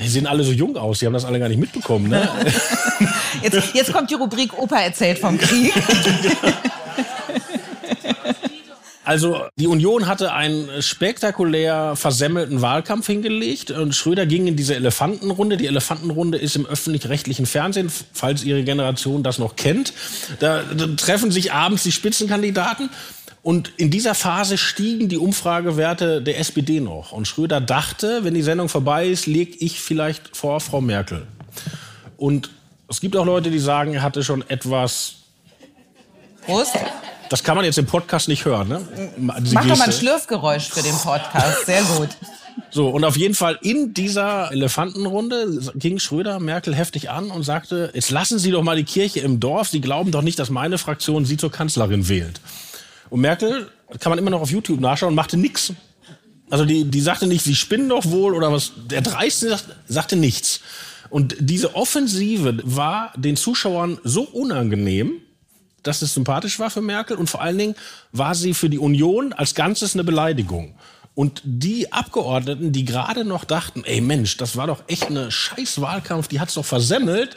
Die 0.00 0.08
sehen 0.08 0.26
alle 0.26 0.42
so 0.42 0.50
jung 0.50 0.76
aus, 0.76 0.98
die 0.98 1.06
haben 1.06 1.12
das 1.12 1.24
alle 1.24 1.38
gar 1.38 1.48
nicht 1.48 1.60
mitbekommen. 1.60 2.08
Ne? 2.08 2.28
Jetzt, 3.42 3.74
jetzt 3.74 3.92
kommt 3.92 4.10
die 4.10 4.14
Rubrik 4.14 4.58
Opa 4.58 4.80
erzählt 4.80 5.18
vom 5.20 5.38
Krieg. 5.38 5.72
Also 9.04 9.42
die 9.56 9.66
Union 9.66 10.06
hatte 10.06 10.32
einen 10.32 10.82
spektakulär 10.82 11.94
versemmelten 11.94 12.62
Wahlkampf 12.62 13.06
hingelegt 13.06 13.70
und 13.70 13.94
Schröder 13.94 14.24
ging 14.24 14.46
in 14.46 14.56
diese 14.56 14.74
Elefantenrunde. 14.74 15.56
Die 15.56 15.66
Elefantenrunde 15.66 16.38
ist 16.38 16.56
im 16.56 16.64
öffentlich-rechtlichen 16.64 17.44
Fernsehen, 17.44 17.92
falls 18.12 18.44
Ihre 18.44 18.64
Generation 18.64 19.22
das 19.22 19.38
noch 19.38 19.56
kennt. 19.56 19.92
Da, 20.40 20.62
da 20.62 20.86
treffen 20.96 21.30
sich 21.30 21.52
abends 21.52 21.82
die 21.82 21.92
Spitzenkandidaten 21.92 22.88
und 23.42 23.72
in 23.76 23.90
dieser 23.90 24.14
Phase 24.14 24.56
stiegen 24.56 25.10
die 25.10 25.18
Umfragewerte 25.18 26.22
der 26.22 26.38
SPD 26.38 26.80
noch. 26.80 27.12
Und 27.12 27.28
Schröder 27.28 27.60
dachte, 27.60 28.24
wenn 28.24 28.32
die 28.32 28.40
Sendung 28.40 28.70
vorbei 28.70 29.06
ist, 29.06 29.26
lege 29.26 29.54
ich 29.58 29.80
vielleicht 29.80 30.34
vor 30.34 30.60
Frau 30.60 30.80
Merkel. 30.80 31.26
Und 32.16 32.48
es 32.88 33.02
gibt 33.02 33.16
auch 33.16 33.26
Leute, 33.26 33.50
die 33.50 33.58
sagen, 33.58 33.92
er 33.92 34.02
hatte 34.02 34.24
schon 34.24 34.48
etwas. 34.48 35.16
Prost. 36.46 36.78
Das 37.30 37.42
kann 37.42 37.56
man 37.56 37.64
jetzt 37.64 37.78
im 37.78 37.86
Podcast 37.86 38.28
nicht 38.28 38.44
hören, 38.44 38.68
ne? 38.68 38.80
Diese 39.40 39.54
Mach 39.54 39.66
doch 39.66 39.76
mal 39.76 39.84
ein 39.84 39.92
Schlürfgeräusch 39.92 40.68
für 40.68 40.82
den 40.82 40.94
Podcast. 40.94 41.66
Sehr 41.66 41.82
gut. 41.82 42.10
So, 42.70 42.88
und 42.88 43.04
auf 43.04 43.16
jeden 43.16 43.34
Fall 43.34 43.58
in 43.62 43.94
dieser 43.94 44.50
Elefantenrunde 44.52 45.72
ging 45.74 45.98
Schröder 45.98 46.40
Merkel 46.40 46.74
heftig 46.74 47.10
an 47.10 47.30
und 47.30 47.42
sagte, 47.42 47.90
jetzt 47.94 48.10
lassen 48.10 48.38
Sie 48.38 48.50
doch 48.50 48.62
mal 48.62 48.76
die 48.76 48.84
Kirche 48.84 49.20
im 49.20 49.40
Dorf. 49.40 49.68
Sie 49.68 49.80
glauben 49.80 50.10
doch 50.10 50.22
nicht, 50.22 50.38
dass 50.38 50.50
meine 50.50 50.78
Fraktion 50.78 51.24
Sie 51.24 51.36
zur 51.36 51.50
Kanzlerin 51.50 52.08
wählt. 52.08 52.40
Und 53.10 53.20
Merkel, 53.20 53.70
kann 54.00 54.10
man 54.10 54.18
immer 54.18 54.30
noch 54.30 54.40
auf 54.40 54.50
YouTube 54.50 54.80
nachschauen, 54.80 55.14
machte 55.14 55.36
nichts. 55.36 55.72
Also 56.50 56.64
die, 56.64 56.84
die 56.84 57.00
sagte 57.00 57.26
nicht, 57.26 57.44
Sie 57.44 57.54
spinnen 57.54 57.88
doch 57.88 58.04
wohl 58.06 58.34
oder 58.34 58.52
was. 58.52 58.72
Der 58.90 59.02
Dreiste 59.02 59.58
sagte 59.86 60.16
nichts. 60.16 60.60
Und 61.10 61.36
diese 61.38 61.76
Offensive 61.76 62.58
war 62.64 63.12
den 63.16 63.36
Zuschauern 63.36 63.98
so 64.02 64.22
unangenehm, 64.22 65.20
dass 65.86 66.02
es 66.02 66.14
sympathisch 66.14 66.58
war 66.58 66.70
für 66.70 66.82
Merkel 66.82 67.16
und 67.16 67.30
vor 67.30 67.40
allen 67.40 67.58
Dingen 67.58 67.74
war 68.12 68.34
sie 68.34 68.54
für 68.54 68.68
die 68.68 68.78
Union 68.78 69.32
als 69.32 69.54
Ganzes 69.54 69.94
eine 69.94 70.04
Beleidigung. 70.04 70.74
Und 71.14 71.42
die 71.44 71.92
Abgeordneten, 71.92 72.72
die 72.72 72.84
gerade 72.84 73.24
noch 73.24 73.44
dachten, 73.44 73.84
ey 73.84 74.00
Mensch, 74.00 74.36
das 74.36 74.56
war 74.56 74.66
doch 74.66 74.82
echt 74.88 75.06
eine 75.06 75.30
scheiß 75.30 75.80
Wahlkampf, 75.80 76.26
die 76.26 76.40
hat's 76.40 76.54
doch 76.54 76.64
versemmelt, 76.64 77.36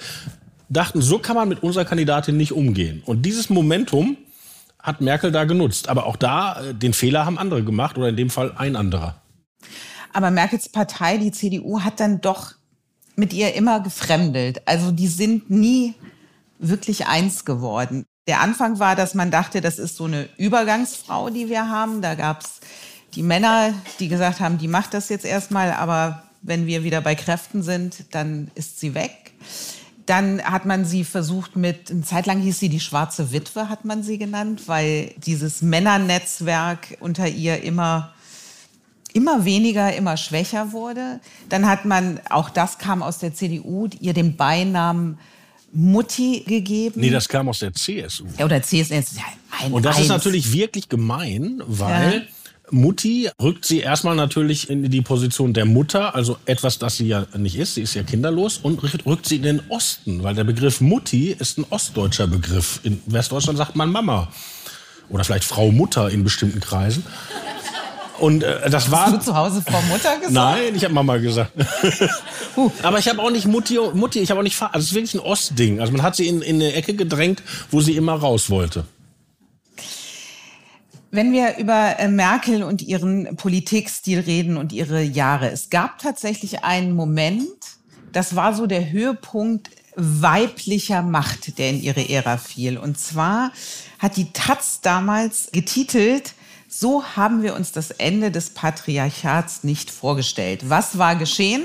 dachten, 0.70 1.01
so 1.01 1.20
kann 1.20 1.36
man 1.36 1.48
mit 1.48 1.62
unserer 1.62 1.86
Kandidatin 1.86 2.38
nicht 2.38 2.51
umgehen. 2.51 3.04
Und 3.06 3.22
dieses 3.22 3.50
Momentum 3.50 4.18
hat 4.88 5.01
Merkel 5.01 5.32
da 5.32 5.44
genutzt. 5.44 5.89
Aber 5.89 6.06
auch 6.06 6.16
da, 6.16 6.62
äh, 6.62 6.74
den 6.74 6.94
Fehler 6.94 7.25
haben 7.25 7.38
andere 7.38 7.63
gemacht 7.63 7.98
oder 7.98 8.10
in 8.10 8.16
dem 8.16 8.30
Fall 8.30 8.54
ein 8.58 8.75
anderer. 8.75 9.22
Aber 10.13 10.32
Merkels 10.32 10.70
Partei, 10.70 11.18
die 11.18 11.32
CDU, 11.32 11.82
hat 11.82 12.00
dann 12.00 12.22
doch 12.22 12.54
mit 13.16 13.34
ihr 13.34 13.54
immer 13.54 13.82
gefremdelt. 13.82 14.68
Also 14.68 14.92
die 14.92 15.08
sind 15.08 15.50
nie 15.50 15.94
wirklich 16.60 17.08
eins 17.08 17.46
geworden. 17.46 18.06
Der 18.27 18.41
Anfang 18.41 18.79
war, 18.79 18.96
dass 18.96 19.13
man 19.13 19.31
dachte, 19.31 19.62
das 19.62 19.79
ist 19.79 19.96
so 19.96 20.03
eine 20.03 20.27
Übergangsfrau, 20.38 21.29
die 21.29 21.50
wir 21.50 21.69
haben. 21.69 22.01
Da 22.01 22.15
gab 22.15 22.41
es 22.41 22.60
die 23.15 23.24
Männer, 23.24 23.74
die 24.00 24.10
gesagt 24.10 24.41
haben, 24.41 24.57
die 24.57 24.67
macht 24.67 24.93
das 24.93 25.10
jetzt 25.10 25.25
erstmal, 25.25 25.72
aber 25.72 26.24
wenn 26.41 26.65
wir 26.67 26.84
wieder 26.84 27.01
bei 27.01 27.15
Kräften 27.15 27.63
sind, 27.63 28.05
dann 28.12 28.51
ist 28.55 28.79
sie 28.79 28.93
weg. 28.93 29.34
Dann 30.05 30.41
hat 30.41 30.65
man 30.65 30.86
sie 30.86 31.03
versucht 31.03 31.55
mit, 31.55 31.89
eine 31.89 32.03
Zeit 32.03 32.25
lang 32.25 32.39
hieß 32.39 32.60
sie 32.60 32.69
die 32.69 32.79
schwarze 32.79 33.31
Witwe, 33.31 33.69
hat 33.69 33.86
man 33.86 34.03
sie 34.03 34.17
genannt, 34.17 34.63
weil 34.67 35.13
dieses 35.17 35.62
Männernetzwerk 35.62 36.98
unter 37.00 37.27
ihr 37.27 37.63
immer 37.63 38.13
immer 39.13 39.46
weniger, 39.46 39.96
immer 39.96 40.15
schwächer 40.15 40.74
wurde. 40.74 41.19
Dann 41.50 41.67
hat 41.67 41.86
man, 41.86 42.19
auch 42.29 42.50
das 42.50 42.77
kam 42.77 43.01
aus 43.01 43.17
der 43.17 43.34
CDU, 43.34 43.88
ihr 44.00 44.13
den 44.13 44.38
Beinamen 44.38 45.17
Mutti 45.72 46.44
gegeben. 46.48 47.02
Nee, 47.02 47.10
das 47.10 47.28
kam 47.28 47.50
aus 47.50 47.60
der 47.60 47.74
CSU. 47.74 48.26
Ja, 48.38 48.46
oder 48.46 48.62
CSU. 48.62 48.94
Ja 48.94 49.02
ein, 49.60 49.72
Und 49.72 49.86
das 49.86 49.96
eins. 49.98 50.06
ist 50.06 50.10
natürlich 50.10 50.54
wirklich 50.54 50.90
gemein, 50.90 51.62
weil 51.66 52.14
ja. 52.14 52.22
Mutti 52.72 53.30
rückt 53.42 53.66
sie 53.66 53.80
erstmal 53.80 54.16
natürlich 54.16 54.70
in 54.70 54.90
die 54.90 55.02
Position 55.02 55.54
der 55.54 55.66
Mutter, 55.66 56.16
also 56.16 56.38
etwas, 56.46 56.80
das 56.80 56.98
sie 56.98 57.08
ja 57.08 57.26
nicht 57.38 57.56
ist, 57.58 57.76
sie 57.76 57.82
ist 57.82 57.94
ja 57.94 58.04
kinderlos, 58.04 58.58
und 58.58 58.82
rückt 59.06 59.26
sie 59.26 59.38
in 59.38 59.44
den 59.44 59.62
Osten, 59.70 60.24
weil 60.24 60.36
der 60.36 60.44
Begriff 60.44 60.82
Mutti 60.82 61.36
ist 61.38 61.58
ein 61.58 61.66
ostdeutscher 61.70 62.28
Begriff. 62.28 62.82
In 62.84 63.02
Westdeutschland 63.06 63.58
sagt 63.58 63.76
man 63.76 63.92
Mama. 63.92 64.30
Oder 65.10 65.24
vielleicht 65.24 65.46
Frau 65.46 65.72
Mutter 65.72 66.10
in 66.10 66.26
bestimmten 66.26 66.60
Kreisen. 66.60 67.06
Und 68.20 68.44
äh, 68.44 68.70
das 68.70 68.92
war. 68.92 69.08
Hast 69.08 69.16
du 69.16 69.20
zu 69.20 69.36
Hause 69.36 69.62
Frau 69.62 69.82
Mutter 69.84 70.16
gesagt? 70.16 70.32
Nein, 70.32 70.76
ich 70.76 70.84
habe 70.84 70.94
Mama 70.94 71.18
gesagt. 71.18 71.52
uh. 72.58 72.72
Aber 72.84 73.00
ich 73.00 73.08
habe 73.08 73.22
auch 73.22 73.32
nicht 73.32 73.48
Mutti, 73.48 73.80
Mutti 73.94 74.20
ich 74.20 74.30
habe 74.30 74.40
auch 74.40 74.44
nicht. 74.44 74.62
Also 74.62 74.78
es 74.80 74.86
ist 74.86 74.94
wirklich 74.94 75.14
ein 75.16 75.20
Ostding. 75.20 75.80
Also 75.80 75.92
man 75.92 76.02
hat 76.02 76.16
sie 76.16 76.28
in, 76.28 76.42
in 76.42 76.56
eine 76.56 76.74
Ecke 76.74 76.94
gedrängt, 76.94 77.44
wo 77.72 77.82
sie 77.82 77.96
immer 77.96 78.14
raus 78.14 78.50
wollte. 78.50 78.86
Wenn 81.12 81.32
wir 81.32 81.58
über 81.58 82.00
äh, 82.00 82.08
Merkel 82.08 82.64
und 82.64 82.82
ihren 82.82 83.38
Politikstil 83.38 84.20
reden 84.20 84.58
und 84.58 84.74
ihre 84.74 85.02
Jahre, 85.02 85.50
es 85.50 85.70
gab 85.70 86.00
tatsächlich 86.00 86.64
einen 86.64 86.94
Moment, 86.94 87.48
das 88.12 88.36
war 88.36 88.54
so 88.54 88.68
der 88.68 88.92
Höhepunkt 88.92 89.70
weiblicher 89.96 91.02
Macht, 91.02 91.58
der 91.58 91.72
in 91.72 91.82
ihre 91.82 92.08
Ära 92.08 92.38
fiel. 92.38 92.78
Und 92.78 93.00
zwar 93.00 93.52
hat 94.00 94.16
die 94.16 94.32
Taz 94.32 94.80
damals 94.82 95.50
getitelt, 95.52 96.34
so 96.68 97.04
haben 97.16 97.42
wir 97.42 97.56
uns 97.56 97.72
das 97.72 97.92
Ende 97.92 98.32
des 98.32 98.50
Patriarchats 98.50 99.64
nicht 99.64 99.90
vorgestellt. 99.90 100.70
Was 100.70 100.98
war 100.98 101.16
geschehen? 101.16 101.64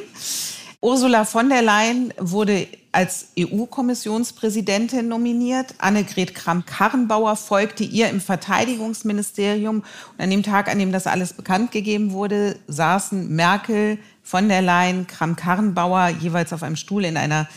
Ursula 0.80 1.24
von 1.24 1.48
der 1.48 1.62
Leyen 1.62 2.12
wurde 2.18 2.66
als 2.90 3.28
EU-Kommissionspräsidentin 3.38 5.08
nominiert. 5.08 5.74
Annegret 5.78 6.34
Kramp-Karrenbauer 6.34 7.36
folgte 7.36 7.84
ihr 7.84 8.10
im 8.10 8.20
Verteidigungsministerium. 8.20 9.76
Und 9.76 10.20
an 10.20 10.30
dem 10.30 10.42
Tag, 10.42 10.68
an 10.68 10.78
dem 10.78 10.92
das 10.92 11.06
alles 11.06 11.32
bekannt 11.32 11.72
gegeben 11.72 12.12
wurde, 12.12 12.56
saßen 12.66 13.28
Merkel, 13.28 13.98
von 14.22 14.48
der 14.48 14.62
Leyen, 14.62 15.06
Kram-Karrenbauer 15.06 16.08
jeweils 16.20 16.52
auf 16.52 16.62
einem 16.62 16.76
Stuhl 16.76 17.04
in 17.04 17.16
einer 17.16 17.48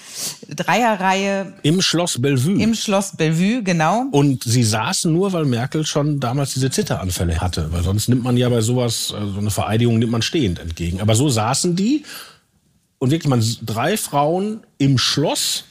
Dreierreihe. 0.50 1.54
Im 1.62 1.82
Schloss 1.82 2.22
Bellevue. 2.22 2.62
Im 2.62 2.74
Schloss 2.74 3.16
Bellevue, 3.16 3.64
genau. 3.64 4.06
Und 4.12 4.44
sie 4.44 4.64
saßen 4.64 5.14
nur, 5.14 5.32
weil 5.32 5.46
Merkel 5.46 5.86
schon 5.86 6.20
damals 6.20 6.54
diese 6.54 6.72
Zitteranfälle 6.72 7.40
hatte. 7.40 7.72
Weil 7.72 7.84
sonst 7.84 8.10
nimmt 8.10 8.24
man 8.24 8.36
ja 8.36 8.50
bei 8.50 8.62
sowas, 8.62 9.14
äh, 9.16 9.26
so 9.32 9.40
eine 9.40 9.52
Vereidigung 9.52 10.00
nimmt 10.00 10.12
man 10.12 10.22
stehend 10.22 10.60
entgegen. 10.60 11.02
Aber 11.02 11.16
so 11.16 11.30
saßen 11.30 11.76
die 11.76 12.04
und 12.98 13.12
wirklich 13.12 13.30
man 13.30 13.44
drei 13.62 13.96
Frauen 13.96 14.62
im 14.78 14.98
Schloss 14.98 15.66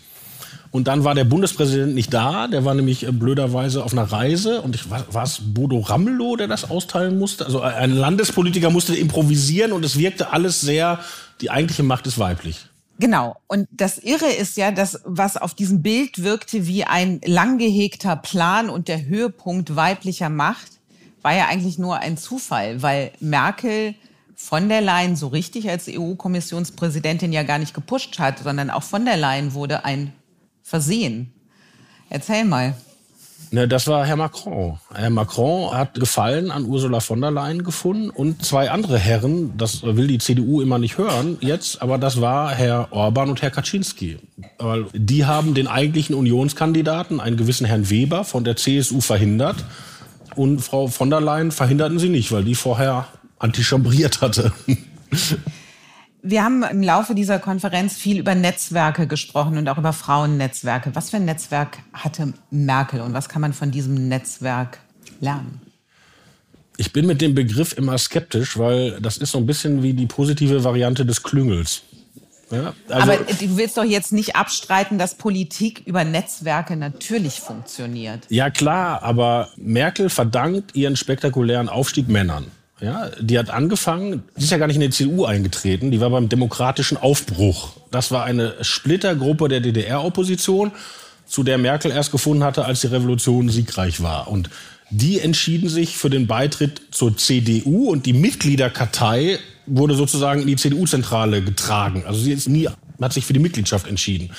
und 0.74 0.88
dann 0.88 1.04
war 1.04 1.14
der 1.14 1.22
Bundespräsident 1.22 1.94
nicht 1.94 2.12
da, 2.12 2.48
der 2.48 2.64
war 2.64 2.74
nämlich 2.74 3.06
äh, 3.06 3.12
blöderweise 3.12 3.84
auf 3.84 3.92
einer 3.92 4.10
Reise. 4.10 4.60
Und 4.60 4.74
ich, 4.74 4.90
war, 4.90 5.22
es 5.22 5.38
Bodo 5.40 5.78
Ramelow, 5.78 6.34
der 6.34 6.48
das 6.48 6.68
austeilen 6.68 7.16
musste? 7.16 7.46
Also 7.46 7.60
ein 7.60 7.92
Landespolitiker 7.92 8.70
musste 8.70 8.96
improvisieren 8.96 9.70
und 9.70 9.84
es 9.84 9.96
wirkte 9.96 10.32
alles 10.32 10.60
sehr, 10.60 10.98
die 11.40 11.52
eigentliche 11.52 11.84
Macht 11.84 12.08
ist 12.08 12.18
weiblich. 12.18 12.66
Genau. 12.98 13.36
Und 13.46 13.68
das 13.70 13.98
Irre 13.98 14.26
ist 14.26 14.56
ja, 14.56 14.72
dass 14.72 15.00
was 15.04 15.36
auf 15.36 15.54
diesem 15.54 15.80
Bild 15.80 16.24
wirkte 16.24 16.66
wie 16.66 16.82
ein 16.82 17.20
lang 17.24 17.58
gehegter 17.58 18.16
Plan 18.16 18.68
und 18.68 18.88
der 18.88 19.06
Höhepunkt 19.06 19.76
weiblicher 19.76 20.28
Macht, 20.28 20.72
war 21.22 21.36
ja 21.36 21.46
eigentlich 21.46 21.78
nur 21.78 21.98
ein 21.98 22.16
Zufall, 22.16 22.82
weil 22.82 23.12
Merkel 23.20 23.94
von 24.34 24.68
der 24.68 24.80
Leyen 24.80 25.14
so 25.14 25.28
richtig 25.28 25.70
als 25.70 25.86
EU-Kommissionspräsidentin 25.88 27.32
ja 27.32 27.44
gar 27.44 27.60
nicht 27.60 27.74
gepusht 27.74 28.18
hat, 28.18 28.40
sondern 28.40 28.70
auch 28.70 28.82
von 28.82 29.04
der 29.04 29.16
Leyen 29.16 29.54
wurde 29.54 29.84
ein 29.84 30.12
versehen. 30.64 31.32
Erzähl 32.10 32.44
mal. 32.44 32.74
Ne, 33.50 33.68
das 33.68 33.86
war 33.86 34.04
Herr 34.04 34.16
Macron. 34.16 34.80
Herr 34.92 35.10
Macron 35.10 35.72
hat 35.72 35.94
Gefallen 35.94 36.50
an 36.50 36.64
Ursula 36.64 36.98
von 36.98 37.20
der 37.20 37.30
Leyen 37.30 37.62
gefunden 37.62 38.10
und 38.10 38.44
zwei 38.44 38.70
andere 38.70 38.98
Herren, 38.98 39.56
das 39.56 39.84
will 39.84 40.08
die 40.08 40.18
CDU 40.18 40.60
immer 40.60 40.80
nicht 40.80 40.98
hören 40.98 41.36
jetzt, 41.40 41.80
aber 41.80 41.98
das 41.98 42.20
war 42.20 42.50
Herr 42.52 42.88
Orban 42.90 43.30
und 43.30 43.42
Herr 43.42 43.52
Kaczynski. 43.52 44.18
Weil 44.58 44.86
die 44.92 45.24
haben 45.24 45.54
den 45.54 45.68
eigentlichen 45.68 46.16
Unionskandidaten, 46.16 47.20
einen 47.20 47.36
gewissen 47.36 47.66
Herrn 47.66 47.90
Weber 47.90 48.24
von 48.24 48.42
der 48.42 48.56
CSU 48.56 49.00
verhindert 49.00 49.64
und 50.34 50.60
Frau 50.60 50.88
von 50.88 51.10
der 51.10 51.20
Leyen 51.20 51.52
verhinderten 51.52 52.00
sie 52.00 52.08
nicht, 52.08 52.32
weil 52.32 52.42
die 52.42 52.56
vorher 52.56 53.06
antichambriert 53.38 54.20
hatte. 54.20 54.52
Wir 56.26 56.42
haben 56.42 56.62
im 56.62 56.82
Laufe 56.82 57.14
dieser 57.14 57.38
Konferenz 57.38 57.96
viel 57.96 58.18
über 58.18 58.34
Netzwerke 58.34 59.06
gesprochen 59.06 59.58
und 59.58 59.68
auch 59.68 59.76
über 59.76 59.92
Frauennetzwerke. 59.92 60.94
Was 60.94 61.10
für 61.10 61.18
ein 61.18 61.26
Netzwerk 61.26 61.80
hatte 61.92 62.32
Merkel 62.50 63.02
und 63.02 63.12
was 63.12 63.28
kann 63.28 63.42
man 63.42 63.52
von 63.52 63.70
diesem 63.70 64.08
Netzwerk 64.08 64.78
lernen? 65.20 65.60
Ich 66.78 66.94
bin 66.94 67.06
mit 67.06 67.20
dem 67.20 67.34
Begriff 67.34 67.76
immer 67.76 67.98
skeptisch, 67.98 68.58
weil 68.58 68.98
das 69.02 69.18
ist 69.18 69.32
so 69.32 69.38
ein 69.38 69.44
bisschen 69.44 69.82
wie 69.82 69.92
die 69.92 70.06
positive 70.06 70.64
Variante 70.64 71.04
des 71.04 71.22
Klüngels. 71.22 71.82
Ja, 72.50 72.72
also 72.88 73.12
Aber 73.12 73.16
du 73.18 73.56
willst 73.58 73.76
doch 73.76 73.84
jetzt 73.84 74.10
nicht 74.10 74.34
abstreiten, 74.34 74.96
dass 74.96 75.16
Politik 75.16 75.82
über 75.84 76.04
Netzwerke 76.04 76.74
natürlich 76.74 77.40
funktioniert. 77.40 78.20
Ja 78.30 78.48
klar, 78.48 79.02
aber 79.02 79.50
Merkel 79.56 80.08
verdankt 80.08 80.74
ihren 80.74 80.96
spektakulären 80.96 81.68
Aufstieg 81.68 82.08
Männern. 82.08 82.46
Ja, 82.84 83.10
die 83.18 83.38
hat 83.38 83.48
angefangen, 83.48 84.24
die 84.36 84.44
ist 84.44 84.50
ja 84.50 84.58
gar 84.58 84.66
nicht 84.66 84.76
in 84.76 84.82
die 84.82 84.90
CDU 84.90 85.24
eingetreten, 85.24 85.90
die 85.90 86.02
war 86.02 86.10
beim 86.10 86.28
demokratischen 86.28 86.98
Aufbruch. 86.98 87.70
Das 87.90 88.10
war 88.10 88.24
eine 88.24 88.54
Splittergruppe 88.60 89.48
der 89.48 89.60
DDR-Opposition, 89.60 90.70
zu 91.26 91.42
der 91.44 91.56
Merkel 91.56 91.90
erst 91.90 92.12
gefunden 92.12 92.44
hatte, 92.44 92.66
als 92.66 92.82
die 92.82 92.88
Revolution 92.88 93.48
siegreich 93.48 94.02
war. 94.02 94.28
Und 94.28 94.50
die 94.90 95.18
entschieden 95.18 95.70
sich 95.70 95.96
für 95.96 96.10
den 96.10 96.26
Beitritt 96.26 96.82
zur 96.90 97.16
CDU 97.16 97.90
und 97.90 98.04
die 98.04 98.12
Mitgliederkartei 98.12 99.38
wurde 99.64 99.94
sozusagen 99.94 100.42
in 100.42 100.46
die 100.46 100.56
CDU-Zentrale 100.56 101.42
getragen. 101.42 102.04
Also 102.06 102.20
sie 102.20 102.32
ist 102.32 102.50
nie, 102.50 102.68
hat 103.00 103.14
sich 103.14 103.24
für 103.24 103.32
die 103.32 103.40
Mitgliedschaft 103.40 103.86
entschieden. 103.86 104.30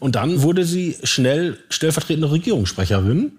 Und 0.00 0.14
dann 0.14 0.40
wurde 0.40 0.64
sie 0.64 0.96
schnell 1.04 1.58
stellvertretende 1.68 2.32
Regierungssprecherin. 2.32 3.32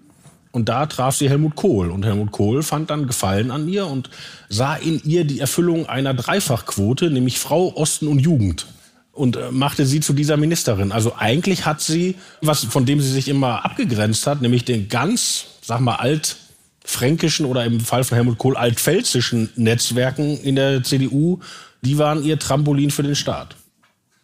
Und 0.54 0.68
da 0.68 0.86
traf 0.86 1.16
sie 1.16 1.28
Helmut 1.28 1.56
Kohl. 1.56 1.90
Und 1.90 2.04
Helmut 2.04 2.30
Kohl 2.30 2.62
fand 2.62 2.88
dann 2.88 3.08
Gefallen 3.08 3.50
an 3.50 3.68
ihr 3.68 3.88
und 3.88 4.08
sah 4.48 4.76
in 4.76 5.02
ihr 5.02 5.24
die 5.24 5.40
Erfüllung 5.40 5.88
einer 5.88 6.14
Dreifachquote, 6.14 7.10
nämlich 7.10 7.40
Frau, 7.40 7.74
Osten 7.74 8.06
und 8.06 8.20
Jugend 8.20 8.66
und 9.10 9.34
äh, 9.34 9.50
machte 9.50 9.84
sie 9.84 9.98
zu 9.98 10.12
dieser 10.12 10.36
Ministerin. 10.36 10.92
Also 10.92 11.16
eigentlich 11.18 11.66
hat 11.66 11.80
sie, 11.80 12.14
was 12.40 12.62
von 12.62 12.86
dem 12.86 13.00
sie 13.00 13.10
sich 13.10 13.26
immer 13.26 13.64
abgegrenzt 13.64 14.28
hat, 14.28 14.42
nämlich 14.42 14.64
den 14.64 14.88
ganz, 14.88 15.46
sag 15.60 15.80
mal, 15.80 15.96
altfränkischen 15.96 17.46
oder 17.46 17.64
im 17.64 17.80
Fall 17.80 18.04
von 18.04 18.14
Helmut 18.14 18.38
Kohl 18.38 18.56
altpfälzischen 18.56 19.50
Netzwerken 19.56 20.38
in 20.38 20.54
der 20.54 20.84
CDU, 20.84 21.40
die 21.82 21.98
waren 21.98 22.22
ihr 22.22 22.38
Trampolin 22.38 22.92
für 22.92 23.02
den 23.02 23.16
Staat. 23.16 23.56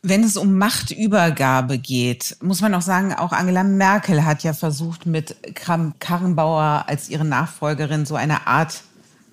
Wenn 0.03 0.25
es 0.25 0.39
um 0.39 0.57
Machtübergabe 0.57 1.77
geht, 1.77 2.37
muss 2.41 2.63
man 2.63 2.75
auch 2.75 2.83
sagen, 2.83 3.13
auch 3.13 3.33
Angela 3.33 3.65
Merkel 3.65 4.25
hat 4.25 4.43
ja 4.43 4.55
versucht, 4.55 5.05
mit 5.05 5.37
Kram 5.55 5.93
Karrenbauer 5.99 6.85
als 6.87 7.11
ihre 7.11 7.27
Nachfolgerin 7.27 8.07
so 8.07 8.15
eine 8.15 8.47
Art 8.47 8.83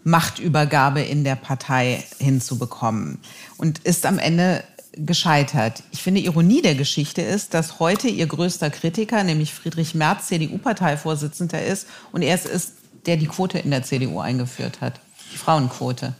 Machtübergabe 0.03 1.01
in 1.01 1.24
der 1.24 1.36
Partei 1.36 2.03
hinzubekommen 2.17 3.19
und 3.57 3.79
ist 3.79 4.05
am 4.05 4.19
Ende 4.19 4.63
gescheitert. 4.93 5.83
Ich 5.91 6.01
finde, 6.01 6.21
Ironie 6.21 6.62
der 6.62 6.75
Geschichte 6.75 7.21
ist, 7.21 7.53
dass 7.53 7.79
heute 7.79 8.09
ihr 8.09 8.27
größter 8.27 8.69
Kritiker, 8.69 9.24
nämlich 9.24 9.53
Friedrich 9.53 9.95
Merz, 9.95 10.27
CDU-Parteivorsitzender 10.27 11.65
ist 11.65 11.88
und 12.12 12.24
er 12.24 12.36
es 12.36 12.45
ist, 12.45 12.74
der 13.05 13.15
die 13.15 13.27
Quote 13.27 13.59
in 13.59 13.71
der 13.71 13.83
CDU 13.83 14.19
eingeführt 14.19 14.81
hat, 14.81 15.00
die 15.33 15.38
Frauenquote. 15.38 16.13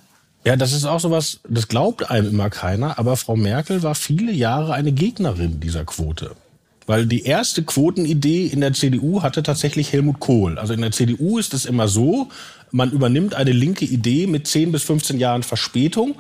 Ja, 0.48 0.56
das 0.56 0.72
ist 0.72 0.86
auch 0.86 1.02
sowas, 1.02 1.42
das 1.50 1.68
glaubt 1.68 2.10
einem 2.10 2.30
immer 2.30 2.50
keiner, 2.50 2.98
aber 2.98 3.18
Frau 3.18 3.36
Merkel 3.36 3.84
war 3.84 3.96
viele 3.96 4.32
Jahre 4.32 4.76
eine 4.76 4.94
Gegnerin 4.94 5.60
dieser 5.60 5.84
Quote. 5.84 6.38
Weil 6.86 7.06
die 7.06 7.24
erste 7.24 7.64
Quotenidee 7.64 8.48
in 8.48 8.62
der 8.62 8.72
CDU 8.72 9.24
hatte 9.24 9.44
tatsächlich 9.44 9.92
Helmut 9.92 10.22
Kohl. 10.22 10.58
Also 10.58 10.72
in 10.72 10.80
der 10.80 10.94
CDU 10.94 11.38
ist 11.38 11.54
es 11.54 11.66
immer 11.66 11.90
so, 11.90 12.30
man 12.72 12.92
übernimmt 12.92 13.36
eine 13.36 13.52
linke 13.52 13.84
Idee 13.84 14.26
mit 14.26 14.48
10 14.48 14.72
bis 14.72 14.84
15 14.84 15.20
Jahren 15.20 15.44
Verspätung 15.44 16.16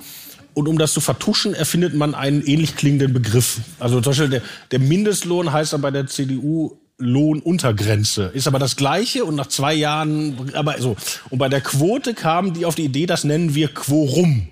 und 0.54 0.68
um 0.68 0.78
das 0.78 0.92
zu 0.92 1.00
vertuschen, 1.00 1.54
erfindet 1.54 1.94
man 1.94 2.14
einen 2.14 2.46
ähnlich 2.46 2.76
klingenden 2.76 3.14
Begriff. 3.14 3.62
Also 3.80 4.02
zum 4.02 4.12
Beispiel 4.12 4.28
der, 4.28 4.42
der 4.72 4.80
Mindestlohn 4.80 5.54
heißt 5.54 5.72
dann 5.72 5.80
bei 5.80 5.92
der 5.92 6.08
CDU 6.08 6.76
Lohnuntergrenze. 6.98 8.32
Ist 8.34 8.48
aber 8.48 8.60
das 8.60 8.76
Gleiche 8.76 9.24
und 9.24 9.36
nach 9.36 9.48
zwei 9.48 9.74
Jahren, 9.74 10.52
aber 10.54 10.80
so. 10.82 10.96
Und 11.30 11.38
bei 11.38 11.50
der 11.50 11.62
Quote 11.62 12.14
kamen 12.14 12.54
die 12.54 12.66
auf 12.66 12.76
die 12.76 12.86
Idee, 12.86 13.06
das 13.06 13.24
nennen 13.24 13.54
wir 13.54 13.68
Quorum. 13.68 14.48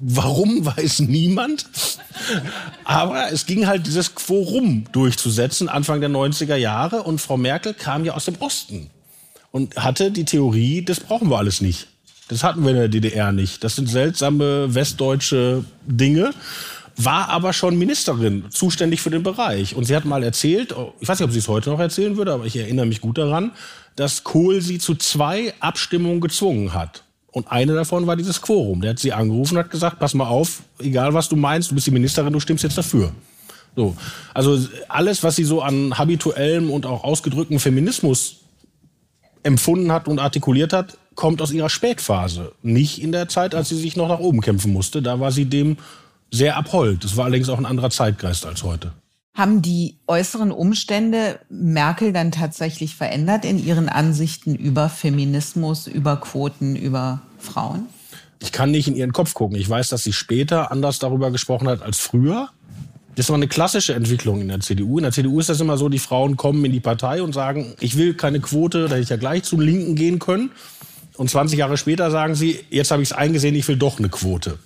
Warum 0.00 0.64
weiß 0.76 1.00
niemand. 1.00 1.66
Aber 2.84 3.30
es 3.32 3.46
ging 3.46 3.66
halt 3.66 3.86
dieses 3.86 4.14
Quorum 4.14 4.84
durchzusetzen 4.92 5.68
Anfang 5.68 6.00
der 6.00 6.10
90er 6.10 6.56
Jahre 6.56 7.02
und 7.02 7.20
Frau 7.20 7.36
Merkel 7.36 7.74
kam 7.74 8.04
ja 8.04 8.14
aus 8.14 8.24
dem 8.24 8.36
Osten 8.40 8.90
und 9.50 9.76
hatte 9.76 10.10
die 10.10 10.24
Theorie, 10.24 10.82
das 10.82 11.00
brauchen 11.00 11.30
wir 11.30 11.38
alles 11.38 11.60
nicht. 11.60 11.88
Das 12.28 12.44
hatten 12.44 12.62
wir 12.62 12.70
in 12.70 12.76
der 12.76 12.88
DDR 12.88 13.32
nicht. 13.32 13.64
Das 13.64 13.76
sind 13.76 13.88
seltsame 13.88 14.74
westdeutsche 14.74 15.64
Dinge. 15.86 16.30
War 17.00 17.28
aber 17.28 17.52
schon 17.52 17.78
Ministerin, 17.78 18.46
zuständig 18.50 19.00
für 19.00 19.10
den 19.10 19.22
Bereich. 19.22 19.76
Und 19.76 19.84
sie 19.84 19.94
hat 19.94 20.04
mal 20.04 20.24
erzählt, 20.24 20.76
oh, 20.76 20.94
ich 21.00 21.08
weiß 21.08 21.20
nicht, 21.20 21.26
ob 21.26 21.32
sie 21.32 21.38
es 21.38 21.46
heute 21.46 21.70
noch 21.70 21.78
erzählen 21.78 22.16
würde, 22.16 22.32
aber 22.32 22.44
ich 22.44 22.56
erinnere 22.56 22.86
mich 22.86 23.00
gut 23.00 23.18
daran, 23.18 23.52
dass 23.94 24.24
Kohl 24.24 24.60
sie 24.60 24.78
zu 24.78 24.96
zwei 24.96 25.54
Abstimmungen 25.60 26.20
gezwungen 26.20 26.74
hat. 26.74 27.04
Und 27.30 27.52
eine 27.52 27.74
davon 27.74 28.06
war 28.08 28.16
dieses 28.16 28.42
Quorum. 28.42 28.80
Der 28.80 28.90
hat 28.90 28.98
sie 28.98 29.12
angerufen 29.12 29.56
und 29.56 29.64
hat 29.64 29.70
gesagt, 29.70 30.00
pass 30.00 30.12
mal 30.14 30.26
auf, 30.26 30.62
egal 30.80 31.14
was 31.14 31.28
du 31.28 31.36
meinst, 31.36 31.70
du 31.70 31.76
bist 31.76 31.86
die 31.86 31.92
Ministerin, 31.92 32.32
du 32.32 32.40
stimmst 32.40 32.64
jetzt 32.64 32.76
dafür. 32.76 33.12
So. 33.76 33.96
Also 34.34 34.58
alles, 34.88 35.22
was 35.22 35.36
sie 35.36 35.44
so 35.44 35.62
an 35.62 35.96
habituellem 35.96 36.68
und 36.68 36.84
auch 36.84 37.04
ausgedrückten 37.04 37.60
Feminismus 37.60 38.38
empfunden 39.44 39.92
hat 39.92 40.08
und 40.08 40.18
artikuliert 40.18 40.72
hat, 40.72 40.98
kommt 41.14 41.40
aus 41.42 41.52
ihrer 41.52 41.68
Spätphase. 41.68 42.52
Nicht 42.62 43.00
in 43.00 43.12
der 43.12 43.28
Zeit, 43.28 43.54
als 43.54 43.68
sie 43.68 43.76
sich 43.76 43.94
noch 43.94 44.08
nach 44.08 44.18
oben 44.18 44.40
kämpfen 44.40 44.72
musste. 44.72 45.00
Da 45.00 45.20
war 45.20 45.30
sie 45.30 45.44
dem 45.44 45.76
sehr 46.30 46.56
abhold. 46.56 47.04
Das 47.04 47.16
war 47.16 47.24
allerdings 47.26 47.48
auch 47.48 47.58
ein 47.58 47.66
anderer 47.66 47.90
Zeitgeist 47.90 48.46
als 48.46 48.62
heute. 48.62 48.92
Haben 49.34 49.62
die 49.62 49.98
äußeren 50.08 50.50
Umstände 50.50 51.38
Merkel 51.48 52.12
dann 52.12 52.32
tatsächlich 52.32 52.96
verändert 52.96 53.44
in 53.44 53.64
ihren 53.64 53.88
Ansichten 53.88 54.56
über 54.56 54.88
Feminismus, 54.88 55.86
über 55.86 56.16
Quoten, 56.16 56.74
über 56.74 57.20
Frauen? 57.38 57.86
Ich 58.40 58.52
kann 58.52 58.70
nicht 58.70 58.88
in 58.88 58.96
ihren 58.96 59.12
Kopf 59.12 59.34
gucken. 59.34 59.56
Ich 59.56 59.68
weiß, 59.68 59.88
dass 59.88 60.02
sie 60.02 60.12
später 60.12 60.72
anders 60.72 60.98
darüber 60.98 61.30
gesprochen 61.30 61.68
hat 61.68 61.82
als 61.82 61.98
früher. 61.98 62.48
Das 63.14 63.28
war 63.28 63.36
eine 63.36 63.48
klassische 63.48 63.94
Entwicklung 63.94 64.40
in 64.40 64.48
der 64.48 64.60
CDU. 64.60 64.98
In 64.98 65.02
der 65.02 65.12
CDU 65.12 65.40
ist 65.40 65.48
das 65.48 65.60
immer 65.60 65.76
so, 65.76 65.88
die 65.88 65.98
Frauen 65.98 66.36
kommen 66.36 66.64
in 66.64 66.72
die 66.72 66.80
Partei 66.80 67.22
und 67.22 67.32
sagen, 67.32 67.74
ich 67.80 67.96
will 67.96 68.14
keine 68.14 68.40
Quote, 68.40 68.84
da 68.84 68.90
hätte 68.90 69.02
ich 69.02 69.08
ja 69.08 69.16
gleich 69.16 69.42
zu 69.42 69.60
Linken 69.60 69.96
gehen 69.96 70.18
können. 70.18 70.50
Und 71.16 71.28
20 71.28 71.58
Jahre 71.58 71.76
später 71.76 72.12
sagen 72.12 72.36
sie, 72.36 72.60
jetzt 72.70 72.92
habe 72.92 73.02
ich 73.02 73.10
es 73.10 73.16
eingesehen, 73.16 73.56
ich 73.56 73.66
will 73.66 73.76
doch 73.76 73.98
eine 73.98 74.08
Quote. 74.08 74.58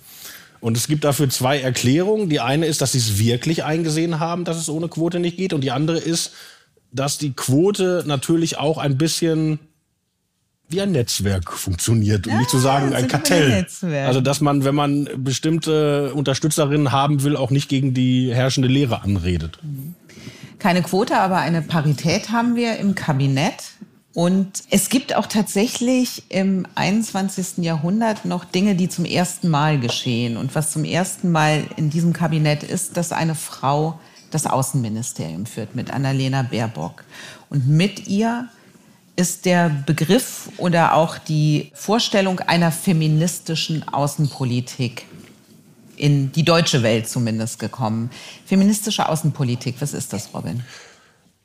Und 0.63 0.77
es 0.77 0.87
gibt 0.87 1.03
dafür 1.03 1.29
zwei 1.29 1.59
Erklärungen. 1.59 2.29
Die 2.29 2.39
eine 2.39 2.67
ist, 2.67 2.79
dass 2.79 2.93
sie 2.93 2.97
es 2.97 3.19
wirklich 3.19 3.65
eingesehen 3.65 4.21
haben, 4.21 4.45
dass 4.45 4.55
es 4.55 4.69
ohne 4.69 4.87
Quote 4.87 5.19
nicht 5.19 5.35
geht. 5.35 5.51
Und 5.51 5.59
die 5.59 5.71
andere 5.71 5.99
ist, 5.99 6.31
dass 6.93 7.17
die 7.17 7.33
Quote 7.33 8.05
natürlich 8.07 8.57
auch 8.57 8.77
ein 8.77 8.97
bisschen 8.97 9.59
wie 10.69 10.79
ein 10.79 10.93
Netzwerk 10.93 11.51
funktioniert, 11.51 12.27
um 12.27 12.31
ja, 12.31 12.39
nicht 12.39 12.49
zu 12.49 12.59
sagen 12.59 12.93
ein 12.93 13.09
Kartell. 13.09 13.67
Also 14.05 14.21
dass 14.21 14.39
man, 14.39 14.63
wenn 14.63 14.73
man 14.73 15.09
bestimmte 15.17 16.13
Unterstützerinnen 16.13 16.93
haben 16.93 17.23
will, 17.23 17.35
auch 17.35 17.51
nicht 17.51 17.67
gegen 17.67 17.93
die 17.93 18.33
herrschende 18.33 18.69
Lehre 18.69 19.01
anredet. 19.01 19.59
Keine 20.59 20.81
Quote, 20.81 21.17
aber 21.17 21.39
eine 21.39 21.61
Parität 21.61 22.29
haben 22.29 22.55
wir 22.55 22.77
im 22.77 22.95
Kabinett. 22.95 23.72
Und 24.13 24.63
es 24.69 24.89
gibt 24.89 25.15
auch 25.15 25.25
tatsächlich 25.25 26.23
im 26.29 26.67
21. 26.75 27.57
Jahrhundert 27.63 28.25
noch 28.25 28.45
Dinge, 28.45 28.75
die 28.75 28.87
zum 28.87 29.05
ersten 29.05 29.49
Mal 29.49 29.79
geschehen. 29.79 30.37
Und 30.37 30.53
was 30.53 30.71
zum 30.71 30.83
ersten 30.85 31.31
Mal 31.31 31.63
in 31.77 31.89
diesem 31.89 32.13
Kabinett 32.13 32.61
ist, 32.61 32.95
dass 32.95 33.11
eine 33.11 33.33
Frau 33.33 33.99
das 34.29 34.45
Außenministerium 34.45 35.45
führt 35.45 35.75
mit 35.75 35.91
Annalena 35.91 36.43
Baerbock. 36.43 37.03
Und 37.49 37.67
mit 37.67 38.07
ihr 38.07 38.49
ist 39.15 39.45
der 39.45 39.69
Begriff 39.69 40.49
oder 40.57 40.93
auch 40.93 41.17
die 41.17 41.71
Vorstellung 41.73 42.39
einer 42.39 42.71
feministischen 42.71 43.87
Außenpolitik 43.87 45.05
in 45.97 46.31
die 46.31 46.43
deutsche 46.43 46.81
Welt 46.83 47.07
zumindest 47.07 47.59
gekommen. 47.59 48.09
Feministische 48.45 49.07
Außenpolitik, 49.07 49.75
was 49.79 49.93
ist 49.93 50.13
das, 50.13 50.29
Robin? 50.33 50.63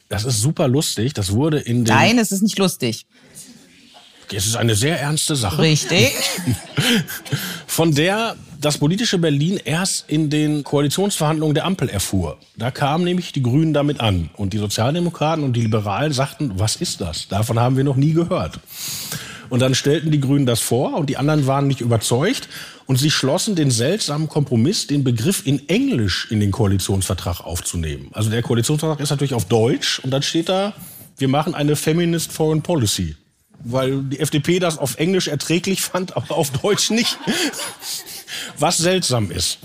Das 0.08 0.24
ist 0.24 0.40
super 0.40 0.68
lustig. 0.68 1.12
Das 1.14 1.32
wurde 1.32 1.58
in 1.58 1.84
den. 1.84 1.94
Nein, 1.94 2.18
es 2.18 2.32
ist 2.32 2.42
nicht 2.42 2.58
lustig. 2.58 3.06
Es 4.32 4.46
ist 4.46 4.56
eine 4.56 4.74
sehr 4.74 5.00
ernste 5.00 5.36
Sache. 5.36 5.62
Richtig. 5.62 6.12
Von 7.66 7.94
der 7.94 8.36
das 8.60 8.78
politische 8.78 9.18
Berlin 9.18 9.60
erst 9.64 10.08
in 10.08 10.30
den 10.30 10.64
Koalitionsverhandlungen 10.64 11.54
der 11.54 11.64
Ampel 11.64 11.88
erfuhr. 11.88 12.38
Da 12.56 12.70
kamen 12.70 13.04
nämlich 13.04 13.32
die 13.32 13.42
Grünen 13.42 13.72
damit 13.72 14.00
an. 14.00 14.30
Und 14.36 14.52
die 14.52 14.58
Sozialdemokraten 14.58 15.44
und 15.44 15.52
die 15.52 15.62
Liberalen 15.62 16.12
sagten, 16.12 16.52
was 16.56 16.76
ist 16.76 17.00
das? 17.00 17.28
Davon 17.28 17.60
haben 17.60 17.76
wir 17.76 17.84
noch 17.84 17.96
nie 17.96 18.12
gehört. 18.12 18.58
Und 19.50 19.60
dann 19.60 19.74
stellten 19.74 20.10
die 20.10 20.20
Grünen 20.20 20.46
das 20.46 20.60
vor 20.60 20.94
und 20.94 21.08
die 21.08 21.16
anderen 21.16 21.46
waren 21.46 21.66
nicht 21.66 21.80
überzeugt. 21.80 22.48
Und 22.86 22.96
sie 22.96 23.10
schlossen 23.10 23.54
den 23.54 23.70
seltsamen 23.70 24.28
Kompromiss, 24.28 24.86
den 24.86 25.04
Begriff 25.04 25.46
in 25.46 25.68
Englisch 25.68 26.28
in 26.30 26.40
den 26.40 26.50
Koalitionsvertrag 26.50 27.40
aufzunehmen. 27.40 28.08
Also 28.12 28.30
der 28.30 28.42
Koalitionsvertrag 28.42 29.00
ist 29.00 29.10
natürlich 29.10 29.34
auf 29.34 29.46
Deutsch 29.46 29.98
und 30.00 30.10
dann 30.10 30.22
steht 30.22 30.48
da, 30.48 30.74
wir 31.18 31.28
machen 31.28 31.54
eine 31.54 31.76
Feminist 31.76 32.32
Foreign 32.32 32.62
Policy. 32.62 33.16
Weil 33.64 34.02
die 34.04 34.20
FDP 34.20 34.60
das 34.60 34.78
auf 34.78 34.96
Englisch 34.98 35.28
erträglich 35.28 35.82
fand, 35.82 36.16
aber 36.16 36.36
auf 36.36 36.50
Deutsch 36.50 36.90
nicht. 36.90 37.18
Was 38.58 38.78
seltsam 38.78 39.30
ist. 39.30 39.58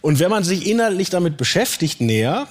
Und 0.00 0.18
wenn 0.18 0.30
man 0.30 0.44
sich 0.44 0.66
inhaltlich 0.66 1.10
damit 1.10 1.36
beschäftigt 1.36 2.00
näher, 2.00 2.46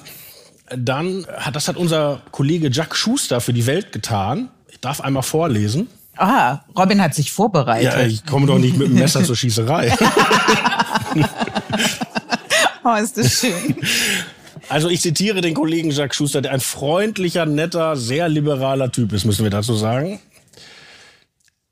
dann 0.75 1.27
hat 1.37 1.55
das 1.55 1.67
hat 1.67 1.77
unser 1.77 2.21
Kollege 2.31 2.69
Jack 2.71 2.95
Schuster 2.95 3.41
für 3.41 3.53
die 3.53 3.67
Welt 3.67 3.91
getan. 3.91 4.49
Ich 4.71 4.79
darf 4.79 5.01
einmal 5.01 5.23
vorlesen. 5.23 5.87
Ah, 6.15 6.59
Robin 6.77 7.01
hat 7.01 7.15
sich 7.15 7.31
vorbereitet. 7.31 7.93
Ja, 7.93 8.05
ich 8.05 8.25
komme 8.25 8.45
doch 8.45 8.59
nicht 8.59 8.77
mit 8.77 8.87
dem 8.89 8.95
Messer 8.95 9.23
zur 9.23 9.35
Schießerei. 9.35 9.95
oh, 12.83 12.95
ist 12.95 13.17
das 13.17 13.39
schön. 13.39 13.75
Also 14.69 14.89
ich 14.89 15.01
zitiere 15.01 15.41
den 15.41 15.53
Kollegen 15.53 15.91
Jacques 15.91 16.15
Schuster, 16.15 16.41
der 16.41 16.51
ein 16.51 16.59
freundlicher, 16.59 17.45
netter, 17.45 17.95
sehr 17.95 18.29
liberaler 18.29 18.91
Typ 18.91 19.11
ist, 19.13 19.25
müssen 19.25 19.43
wir 19.43 19.51
dazu 19.51 19.75
sagen. 19.75 20.19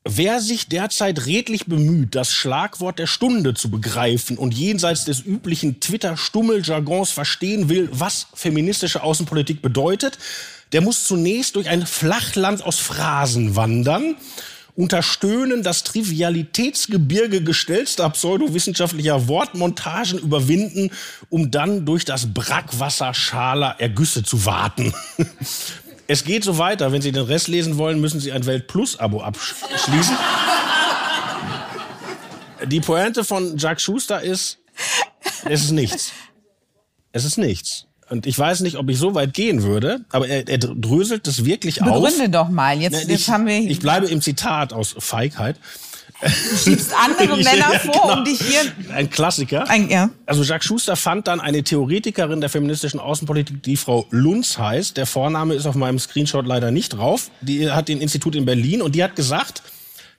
Wer 0.04 0.42
sich 0.42 0.68
derzeit 0.68 1.28
redlich 1.28 1.68
bemüht, 1.68 2.16
das 2.16 2.34
Schlagwort 2.34 2.98
der 2.98 3.06
Stunde 3.06 3.54
zu 3.54 3.70
begreifen 3.70 4.40
und 4.40 4.52
jenseits 4.52 5.06
des 5.06 5.24
üblichen 5.24 5.80
Twitter-Stummel-Jargons 5.80 7.12
verstehen 7.12 7.70
will, 7.70 7.88
was 7.92 8.26
feministische 8.34 9.04
Außenpolitik 9.04 9.62
bedeutet, 9.62 10.18
der 10.72 10.82
muss 10.82 11.04
zunächst 11.04 11.56
durch 11.56 11.70
ein 11.70 11.86
Flachland 11.86 12.64
aus 12.64 12.80
Phrasen 12.80 13.56
wandern 13.56 14.16
unter 14.76 15.04
Stöhnen 15.04 15.64
das 15.64 15.84
Trivialitätsgebirge 15.84 17.44
gestellster 17.44 18.10
pseudowissenschaftlicher 18.10 19.28
Wortmontagen 19.28 20.20
überwinden, 20.20 20.92
um 21.30 21.52
dann 21.52 21.86
durch 21.86 22.06
das 22.06 22.34
Brackwasser 22.34 23.14
schaler 23.14 23.76
Ergüsse 23.80 24.24
zu 24.24 24.46
warten. 24.46 24.94
Es 26.08 26.26
geht 26.26 26.44
so 26.44 26.58
weiter. 26.58 26.92
Wenn 26.92 27.02
Sie 27.02 27.14
den 27.14 27.24
Rest 27.24 27.48
lesen 27.48 27.78
wollen, 27.78 28.02
müssen 28.02 28.20
Sie 28.20 28.34
ein 28.34 28.46
Welt-Plus-Abo 28.46 29.22
abschließen. 29.22 30.18
Die 32.66 32.82
Pointe 32.82 33.24
von 33.24 33.58
Jack 33.58 33.80
Schuster 33.80 34.22
ist, 34.22 34.58
es 35.46 35.64
ist 35.64 35.72
nichts. 35.72 36.12
Es 37.14 37.24
ist 37.24 37.38
nichts. 37.38 37.86
Und 38.12 38.28
ich 38.28 38.38
weiß 38.38 38.60
nicht, 38.60 38.76
ob 38.76 38.89
ich 38.89 38.97
so 38.97 39.15
weit 39.15 39.34
gehen 39.34 39.63
würde, 39.63 40.02
aber 40.12 40.28
er, 40.28 40.45
er 40.45 40.58
dröselt 40.58 41.28
das 41.28 41.45
wirklich 41.45 41.76
Begründe 41.76 41.97
auf. 41.97 42.04
Begründe 42.04 42.30
doch 42.30 42.50
mal. 42.50 42.78
Jetzt, 42.82 42.91
Na, 42.91 43.00
jetzt 43.00 43.21
ich, 43.21 43.30
haben 43.30 43.45
wir. 43.45 43.58
Ich 43.58 43.80
bleibe 43.80 44.08
im 44.08 44.21
Zitat 44.21 44.74
aus 44.74 44.93
Feigheit. 45.00 45.56
Du 46.21 46.30
schiebst 46.58 46.91
andere 46.93 47.38
Männer 47.43 47.80
vor, 47.80 47.93
genau. 47.93 48.17
um 48.17 48.26
dich 48.26 48.41
hier. 48.41 48.62
Ein 48.93 49.10
Klassiker. 49.10 49.69
Ein, 49.69 49.89
ja. 49.89 50.10
Also 50.26 50.43
Jacques 50.43 50.65
Schuster 50.65 50.97
fand 50.97 51.28
dann 51.28 51.39
eine 51.39 51.63
Theoretikerin 51.63 52.41
der 52.41 52.50
feministischen 52.50 53.00
Außenpolitik, 53.00 53.63
die 53.63 53.78
Frau 53.78 54.06
Lunz 54.10 54.58
heißt. 54.58 54.97
Der 54.97 55.06
Vorname 55.06 55.54
ist 55.54 55.65
auf 55.65 55.76
meinem 55.76 55.97
Screenshot 55.97 56.45
leider 56.45 56.69
nicht 56.69 56.89
drauf. 56.89 57.32
Die 57.39 57.71
hat 57.71 57.88
den 57.88 58.02
Institut 58.02 58.36
in 58.36 58.43
Berlin 58.43 58.82
und 58.82 58.93
die 58.93 59.06
hat 59.06 59.15
gesagt, 59.15 59.63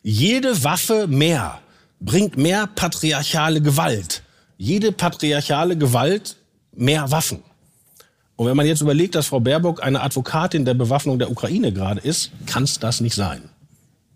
jede 0.02 0.64
Waffe 0.64 1.08
mehr 1.08 1.60
bringt 2.00 2.38
mehr 2.38 2.66
patriarchale 2.66 3.60
Gewalt. 3.60 4.22
Jede 4.56 4.92
patriarchale 4.92 5.76
Gewalt 5.76 6.36
mehr 6.74 7.10
Waffen. 7.10 7.42
Und 8.36 8.46
wenn 8.46 8.56
man 8.56 8.66
jetzt 8.66 8.80
überlegt, 8.80 9.14
dass 9.14 9.26
Frau 9.26 9.40
Baerbock 9.40 9.82
eine 9.82 10.00
Advokatin 10.00 10.64
der 10.64 10.74
Bewaffnung 10.74 11.18
der 11.18 11.30
Ukraine 11.30 11.72
gerade 11.72 12.00
ist, 12.00 12.30
kann 12.46 12.64
es 12.64 12.78
das 12.78 13.00
nicht 13.00 13.14
sein. 13.14 13.42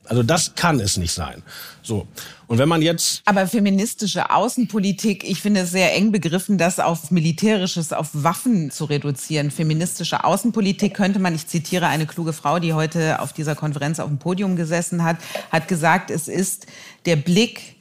Also 0.08 0.22
das 0.22 0.54
kann 0.54 0.80
es 0.80 0.96
nicht 0.96 1.12
sein. 1.12 1.42
So. 1.82 2.06
Und 2.46 2.58
wenn 2.58 2.68
man 2.68 2.80
jetzt. 2.80 3.22
Aber 3.24 3.46
feministische 3.46 4.30
Außenpolitik, 4.30 5.28
ich 5.28 5.40
finde 5.40 5.60
es 5.62 5.72
sehr 5.72 5.94
eng 5.94 6.12
begriffen, 6.12 6.58
das 6.58 6.78
auf 6.78 7.10
militärisches, 7.10 7.92
auf 7.92 8.10
Waffen 8.12 8.70
zu 8.70 8.84
reduzieren. 8.84 9.50
Feministische 9.50 10.24
Außenpolitik 10.24 10.94
könnte 10.94 11.18
man, 11.18 11.34
ich 11.34 11.46
zitiere 11.46 11.88
eine 11.88 12.06
kluge 12.06 12.32
Frau, 12.32 12.58
die 12.58 12.72
heute 12.72 13.20
auf 13.20 13.32
dieser 13.32 13.56
Konferenz 13.56 13.98
auf 13.98 14.08
dem 14.08 14.18
Podium 14.18 14.56
gesessen 14.56 15.02
hat, 15.02 15.16
hat 15.50 15.66
gesagt, 15.66 16.10
es 16.10 16.28
ist 16.28 16.66
der 17.04 17.16
Blick 17.16 17.75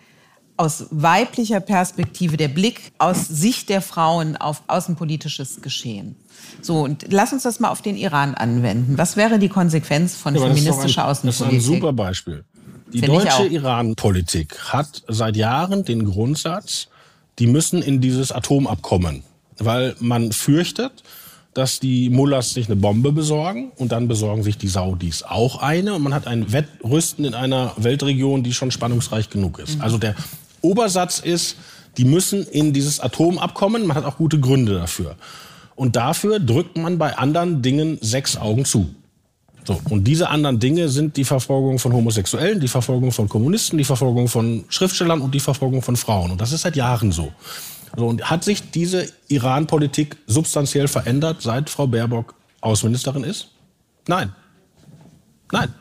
aus 0.57 0.85
weiblicher 0.91 1.59
Perspektive, 1.59 2.37
der 2.37 2.47
Blick 2.47 2.93
aus 2.97 3.27
Sicht 3.27 3.69
der 3.69 3.81
Frauen 3.81 4.37
auf 4.37 4.63
außenpolitisches 4.67 5.61
Geschehen. 5.61 6.15
So, 6.61 6.81
und 6.81 7.05
lass 7.09 7.33
uns 7.33 7.43
das 7.43 7.59
mal 7.59 7.69
auf 7.69 7.81
den 7.81 7.97
Iran 7.97 8.35
anwenden. 8.35 8.97
Was 8.97 9.17
wäre 9.17 9.39
die 9.39 9.49
Konsequenz 9.49 10.15
von 10.15 10.35
ja, 10.35 10.41
feministischer 10.41 11.03
ein, 11.03 11.11
Außenpolitik? 11.11 11.57
Das 11.57 11.63
ist 11.63 11.69
ein 11.69 11.75
super 11.75 11.93
Beispiel. 11.93 12.43
Die 12.93 12.99
Find 12.99 13.13
deutsche 13.13 13.47
Iran-Politik 13.47 14.57
hat 14.71 15.03
seit 15.07 15.35
Jahren 15.35 15.83
den 15.83 16.05
Grundsatz, 16.05 16.87
die 17.39 17.47
müssen 17.47 17.81
in 17.81 17.99
dieses 17.99 18.31
Atomabkommen, 18.31 19.23
weil 19.57 19.95
man 19.99 20.31
fürchtet, 20.31 21.03
dass 21.53 21.79
die 21.79 22.09
Mullahs 22.09 22.53
sich 22.53 22.67
eine 22.67 22.75
Bombe 22.75 23.11
besorgen 23.11 23.71
und 23.77 23.91
dann 23.91 24.07
besorgen 24.07 24.43
sich 24.43 24.57
die 24.57 24.67
Saudis 24.67 25.23
auch 25.23 25.61
eine 25.61 25.93
und 25.93 26.03
man 26.03 26.13
hat 26.13 26.27
ein 26.27 26.51
Wettrüsten 26.51 27.25
in 27.25 27.33
einer 27.33 27.73
Weltregion, 27.77 28.43
die 28.43 28.53
schon 28.53 28.71
spannungsreich 28.71 29.29
genug 29.29 29.59
ist. 29.59 29.77
Mhm. 29.77 29.81
Also 29.81 29.97
der 29.97 30.15
Obersatz 30.65 31.19
ist, 31.19 31.57
die 31.97 32.05
müssen 32.05 32.45
in 32.47 32.73
dieses 32.73 32.99
Atomabkommen, 32.99 33.87
man 33.87 33.95
hat 33.95 34.05
auch 34.05 34.17
gute 34.17 34.39
Gründe 34.39 34.73
dafür. 34.73 35.15
Und 35.75 35.95
dafür 35.95 36.39
drückt 36.39 36.77
man 36.77 36.97
bei 36.97 37.17
anderen 37.17 37.61
Dingen 37.61 37.97
sechs 38.01 38.37
Augen 38.37 38.65
zu. 38.65 38.89
So, 39.65 39.81
und 39.89 40.03
diese 40.03 40.29
anderen 40.29 40.59
Dinge 40.59 40.89
sind 40.89 41.17
die 41.17 41.23
Verfolgung 41.23 41.79
von 41.79 41.91
Homosexuellen, 41.91 42.59
die 42.59 42.67
Verfolgung 42.67 43.11
von 43.11 43.27
Kommunisten, 43.27 43.77
die 43.77 43.83
Verfolgung 43.83 44.27
von 44.27 44.63
Schriftstellern 44.69 45.21
und 45.21 45.33
die 45.33 45.39
Verfolgung 45.39 45.81
von 45.81 45.95
Frauen. 45.95 46.31
Und 46.31 46.39
das 46.39 46.51
ist 46.51 46.61
seit 46.61 46.75
Jahren 46.75 47.11
so. 47.11 47.31
so 47.97 48.07
und 48.07 48.29
hat 48.29 48.43
sich 48.43 48.71
diese 48.71 49.07
Iran-Politik 49.27 50.17
substanziell 50.27 50.87
verändert, 50.87 51.41
seit 51.41 51.69
Frau 51.69 51.87
Baerbock 51.87 52.35
Außenministerin 52.61 53.23
ist? 53.23 53.49
Nein. 54.07 54.33
Nein. 55.51 55.73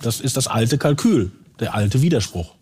Das 0.00 0.20
ist 0.20 0.36
das 0.36 0.46
alte 0.46 0.78
Kalkül, 0.78 1.32
der 1.58 1.74
alte 1.74 2.02
Widerspruch. 2.02 2.54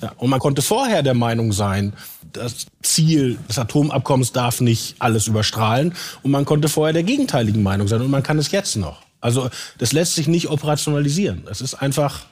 Ja, 0.00 0.12
und 0.16 0.30
man 0.30 0.38
konnte 0.38 0.62
vorher 0.62 1.02
der 1.02 1.14
Meinung 1.14 1.52
sein, 1.52 1.92
das 2.32 2.66
Ziel 2.82 3.38
des 3.48 3.58
Atomabkommens 3.58 4.32
darf 4.32 4.60
nicht 4.60 4.96
alles 4.98 5.26
überstrahlen. 5.26 5.94
Und 6.22 6.30
man 6.30 6.44
konnte 6.44 6.68
vorher 6.68 6.92
der 6.92 7.02
gegenteiligen 7.02 7.62
Meinung 7.62 7.88
sein. 7.88 8.00
Und 8.00 8.10
man 8.10 8.22
kann 8.22 8.38
es 8.38 8.50
jetzt 8.50 8.76
noch. 8.76 9.02
Also 9.20 9.50
das 9.78 9.92
lässt 9.92 10.14
sich 10.14 10.28
nicht 10.28 10.48
operationalisieren. 10.48 11.44
Es 11.50 11.60
ist 11.60 11.74
einfach. 11.74 12.26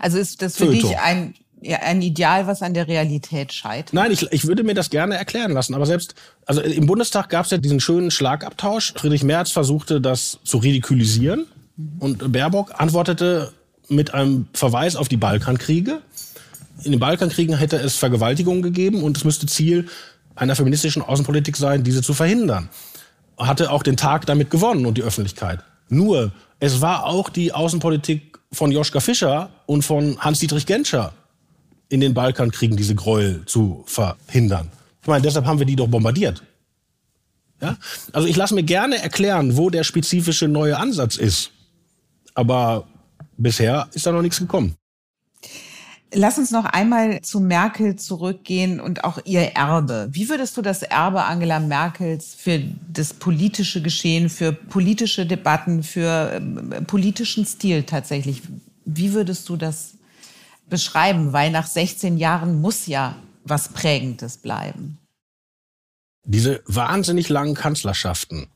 Also 0.00 0.18
ist 0.18 0.42
das 0.42 0.56
für 0.56 0.66
Fötung. 0.66 0.90
dich 0.90 0.98
ein, 0.98 1.34
ja, 1.60 1.78
ein 1.78 2.02
Ideal, 2.02 2.46
was 2.48 2.62
an 2.62 2.74
der 2.74 2.88
Realität 2.88 3.52
scheitert? 3.52 3.94
Nein, 3.94 4.10
ich, 4.10 4.30
ich 4.32 4.46
würde 4.46 4.64
mir 4.64 4.74
das 4.74 4.90
gerne 4.90 5.14
erklären 5.14 5.52
lassen. 5.52 5.74
Aber 5.74 5.86
selbst, 5.86 6.14
also 6.46 6.60
im 6.60 6.86
Bundestag 6.86 7.28
gab 7.28 7.44
es 7.44 7.52
ja 7.52 7.58
diesen 7.58 7.78
schönen 7.78 8.10
Schlagabtausch. 8.10 8.94
Friedrich 8.96 9.22
Merz 9.22 9.52
versuchte 9.52 10.00
das 10.00 10.40
zu 10.42 10.58
ridikulisieren. 10.58 11.46
Mhm. 11.76 11.92
Und 12.00 12.32
Baerbock 12.32 12.72
antwortete 12.80 13.52
mit 13.88 14.12
einem 14.12 14.48
Verweis 14.52 14.96
auf 14.96 15.08
die 15.08 15.16
Balkankriege 15.16 16.02
in 16.84 16.92
den 16.92 17.00
Balkankriegen 17.00 17.56
hätte 17.56 17.76
es 17.76 17.96
Vergewaltigungen 17.96 18.62
gegeben 18.62 19.02
und 19.02 19.16
es 19.16 19.24
müsste 19.24 19.46
Ziel 19.46 19.88
einer 20.34 20.54
feministischen 20.54 21.02
Außenpolitik 21.02 21.56
sein, 21.56 21.82
diese 21.82 22.02
zu 22.02 22.14
verhindern. 22.14 22.68
Hatte 23.36 23.70
auch 23.70 23.82
den 23.82 23.96
Tag 23.96 24.26
damit 24.26 24.50
gewonnen 24.50 24.86
und 24.86 24.98
die 24.98 25.02
Öffentlichkeit. 25.02 25.60
Nur, 25.88 26.32
es 26.60 26.80
war 26.80 27.06
auch 27.06 27.28
die 27.28 27.52
Außenpolitik 27.52 28.38
von 28.52 28.72
Joschka 28.72 29.00
Fischer 29.00 29.50
und 29.66 29.82
von 29.82 30.18
Hans-Dietrich 30.20 30.66
Genscher 30.66 31.12
in 31.88 32.00
den 32.00 32.14
Balkankriegen 32.14 32.76
diese 32.76 32.94
Gräuel 32.94 33.44
zu 33.46 33.84
verhindern. 33.86 34.70
Ich 35.02 35.08
meine, 35.08 35.22
deshalb 35.22 35.46
haben 35.46 35.58
wir 35.58 35.66
die 35.66 35.76
doch 35.76 35.88
bombardiert. 35.88 36.42
Ja? 37.60 37.76
Also 38.12 38.28
ich 38.28 38.36
lasse 38.36 38.54
mir 38.54 38.62
gerne 38.62 39.02
erklären, 39.02 39.56
wo 39.56 39.70
der 39.70 39.84
spezifische 39.84 40.48
neue 40.48 40.78
Ansatz 40.78 41.16
ist. 41.16 41.50
Aber 42.34 42.86
bisher 43.36 43.88
ist 43.92 44.06
da 44.06 44.12
noch 44.12 44.22
nichts 44.22 44.38
gekommen. 44.38 44.76
Lass 46.14 46.38
uns 46.38 46.50
noch 46.50 46.64
einmal 46.64 47.20
zu 47.20 47.38
Merkel 47.38 47.96
zurückgehen 47.96 48.80
und 48.80 49.04
auch 49.04 49.18
ihr 49.24 49.42
Erbe. 49.42 50.08
Wie 50.10 50.30
würdest 50.30 50.56
du 50.56 50.62
das 50.62 50.82
Erbe 50.82 51.24
Angela 51.24 51.60
Merkels 51.60 52.34
für 52.34 52.62
das 52.90 53.12
politische 53.12 53.82
Geschehen, 53.82 54.30
für 54.30 54.52
politische 54.52 55.26
Debatten, 55.26 55.82
für 55.82 56.32
äh, 56.32 56.82
politischen 56.82 57.44
Stil 57.44 57.82
tatsächlich, 57.82 58.42
wie 58.86 59.12
würdest 59.12 59.48
du 59.50 59.56
das 59.56 59.94
beschreiben? 60.70 61.34
Weil 61.34 61.50
nach 61.50 61.66
16 61.66 62.16
Jahren 62.16 62.60
muss 62.60 62.86
ja 62.86 63.14
was 63.44 63.68
Prägendes 63.68 64.38
bleiben. 64.38 64.98
Diese 66.24 66.62
wahnsinnig 66.66 67.28
langen 67.28 67.54
Kanzlerschaften 67.54 68.48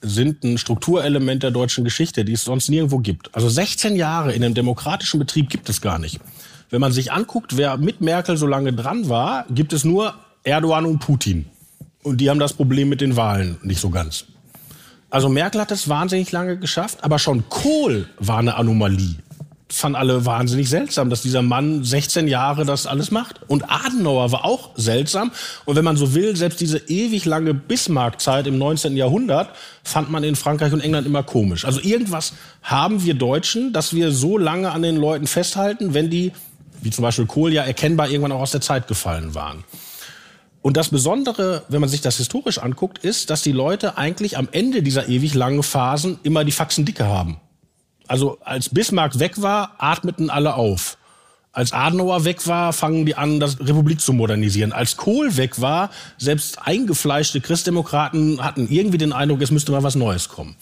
sind 0.00 0.44
ein 0.44 0.56
Strukturelement 0.56 1.42
der 1.42 1.50
deutschen 1.50 1.84
Geschichte, 1.84 2.24
die 2.24 2.32
es 2.32 2.44
sonst 2.44 2.70
nirgendwo 2.70 2.98
gibt. 2.98 3.34
Also 3.34 3.50
16 3.50 3.96
Jahre 3.96 4.32
in 4.32 4.42
einem 4.42 4.54
demokratischen 4.54 5.18
Betrieb 5.18 5.50
gibt 5.50 5.68
es 5.68 5.82
gar 5.82 5.98
nicht. 5.98 6.20
Wenn 6.70 6.80
man 6.80 6.92
sich 6.92 7.10
anguckt, 7.12 7.56
wer 7.56 7.76
mit 7.76 8.00
Merkel 8.00 8.36
so 8.36 8.46
lange 8.46 8.72
dran 8.72 9.08
war, 9.08 9.44
gibt 9.50 9.72
es 9.72 9.84
nur 9.84 10.14
Erdogan 10.44 10.86
und 10.86 11.00
Putin. 11.00 11.46
Und 12.04 12.18
die 12.20 12.30
haben 12.30 12.38
das 12.38 12.52
Problem 12.52 12.88
mit 12.88 13.00
den 13.00 13.16
Wahlen 13.16 13.58
nicht 13.62 13.80
so 13.80 13.90
ganz. 13.90 14.24
Also 15.10 15.28
Merkel 15.28 15.60
hat 15.60 15.72
es 15.72 15.88
wahnsinnig 15.88 16.30
lange 16.30 16.56
geschafft, 16.56 16.98
aber 17.02 17.18
schon 17.18 17.48
Kohl 17.48 18.08
war 18.20 18.38
eine 18.38 18.54
Anomalie. 18.54 19.16
Das 19.66 19.78
fanden 19.78 19.96
alle 19.96 20.24
wahnsinnig 20.24 20.68
seltsam, 20.68 21.10
dass 21.10 21.22
dieser 21.22 21.42
Mann 21.42 21.84
16 21.84 22.28
Jahre 22.28 22.64
das 22.64 22.86
alles 22.86 23.10
macht. 23.10 23.40
Und 23.48 23.70
Adenauer 23.70 24.32
war 24.32 24.44
auch 24.44 24.70
seltsam. 24.76 25.32
Und 25.64 25.76
wenn 25.76 25.84
man 25.84 25.96
so 25.96 26.14
will, 26.14 26.36
selbst 26.36 26.60
diese 26.60 26.78
ewig 26.88 27.24
lange 27.24 27.54
Bismarck-Zeit 27.54 28.46
im 28.46 28.58
19. 28.58 28.96
Jahrhundert 28.96 29.50
fand 29.84 30.10
man 30.10 30.24
in 30.24 30.34
Frankreich 30.36 30.72
und 30.72 30.80
England 30.80 31.06
immer 31.06 31.22
komisch. 31.22 31.64
Also 31.64 31.80
irgendwas 31.80 32.32
haben 32.62 33.04
wir 33.04 33.14
Deutschen, 33.14 33.72
dass 33.72 33.94
wir 33.94 34.10
so 34.12 34.38
lange 34.38 34.72
an 34.72 34.82
den 34.82 34.96
Leuten 34.96 35.28
festhalten, 35.28 35.94
wenn 35.94 36.10
die 36.10 36.32
wie 36.82 36.90
zum 36.90 37.02
Beispiel 37.02 37.26
Kohl, 37.26 37.52
ja 37.52 37.62
erkennbar 37.62 38.08
irgendwann 38.08 38.32
auch 38.32 38.40
aus 38.40 38.52
der 38.52 38.60
Zeit 38.60 38.88
gefallen 38.88 39.34
waren. 39.34 39.64
Und 40.62 40.76
das 40.76 40.90
Besondere, 40.90 41.62
wenn 41.68 41.80
man 41.80 41.88
sich 41.88 42.02
das 42.02 42.18
historisch 42.18 42.58
anguckt, 42.58 42.98
ist, 42.98 43.30
dass 43.30 43.42
die 43.42 43.52
Leute 43.52 43.96
eigentlich 43.96 44.36
am 44.36 44.48
Ende 44.52 44.82
dieser 44.82 45.08
ewig 45.08 45.34
langen 45.34 45.62
Phasen 45.62 46.18
immer 46.22 46.44
die 46.44 46.52
Faxen 46.52 46.84
dicke 46.84 47.06
haben. 47.06 47.40
Also 48.06 48.38
als 48.44 48.68
Bismarck 48.68 49.18
weg 49.18 49.40
war, 49.40 49.76
atmeten 49.78 50.30
alle 50.30 50.54
auf. 50.54 50.98
Als 51.52 51.72
Adenauer 51.72 52.24
weg 52.24 52.46
war, 52.46 52.72
fangen 52.72 53.06
die 53.06 53.16
an, 53.16 53.40
das 53.40 53.58
Republik 53.58 54.00
zu 54.00 54.12
modernisieren. 54.12 54.72
Als 54.72 54.96
Kohl 54.96 55.36
weg 55.36 55.60
war, 55.60 55.90
selbst 56.16 56.60
eingefleischte 56.60 57.40
Christdemokraten 57.40 58.42
hatten 58.44 58.68
irgendwie 58.68 58.98
den 58.98 59.12
Eindruck, 59.12 59.40
es 59.42 59.50
müsste 59.50 59.72
mal 59.72 59.82
was 59.82 59.96
Neues 59.96 60.28
kommen. 60.28 60.56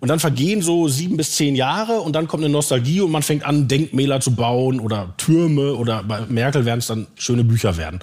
Und 0.00 0.08
dann 0.08 0.18
vergehen 0.18 0.62
so 0.62 0.88
sieben 0.88 1.16
bis 1.16 1.36
zehn 1.36 1.54
Jahre 1.54 2.00
und 2.00 2.14
dann 2.14 2.26
kommt 2.26 2.42
eine 2.42 2.52
Nostalgie 2.52 3.02
und 3.02 3.10
man 3.10 3.22
fängt 3.22 3.44
an, 3.44 3.68
Denkmäler 3.68 4.20
zu 4.20 4.34
bauen 4.34 4.80
oder 4.80 5.14
Türme 5.18 5.74
oder 5.74 6.02
bei 6.02 6.22
Merkel 6.22 6.64
werden 6.64 6.78
es 6.78 6.86
dann 6.86 7.06
schöne 7.16 7.44
Bücher 7.44 7.76
werden. 7.76 8.00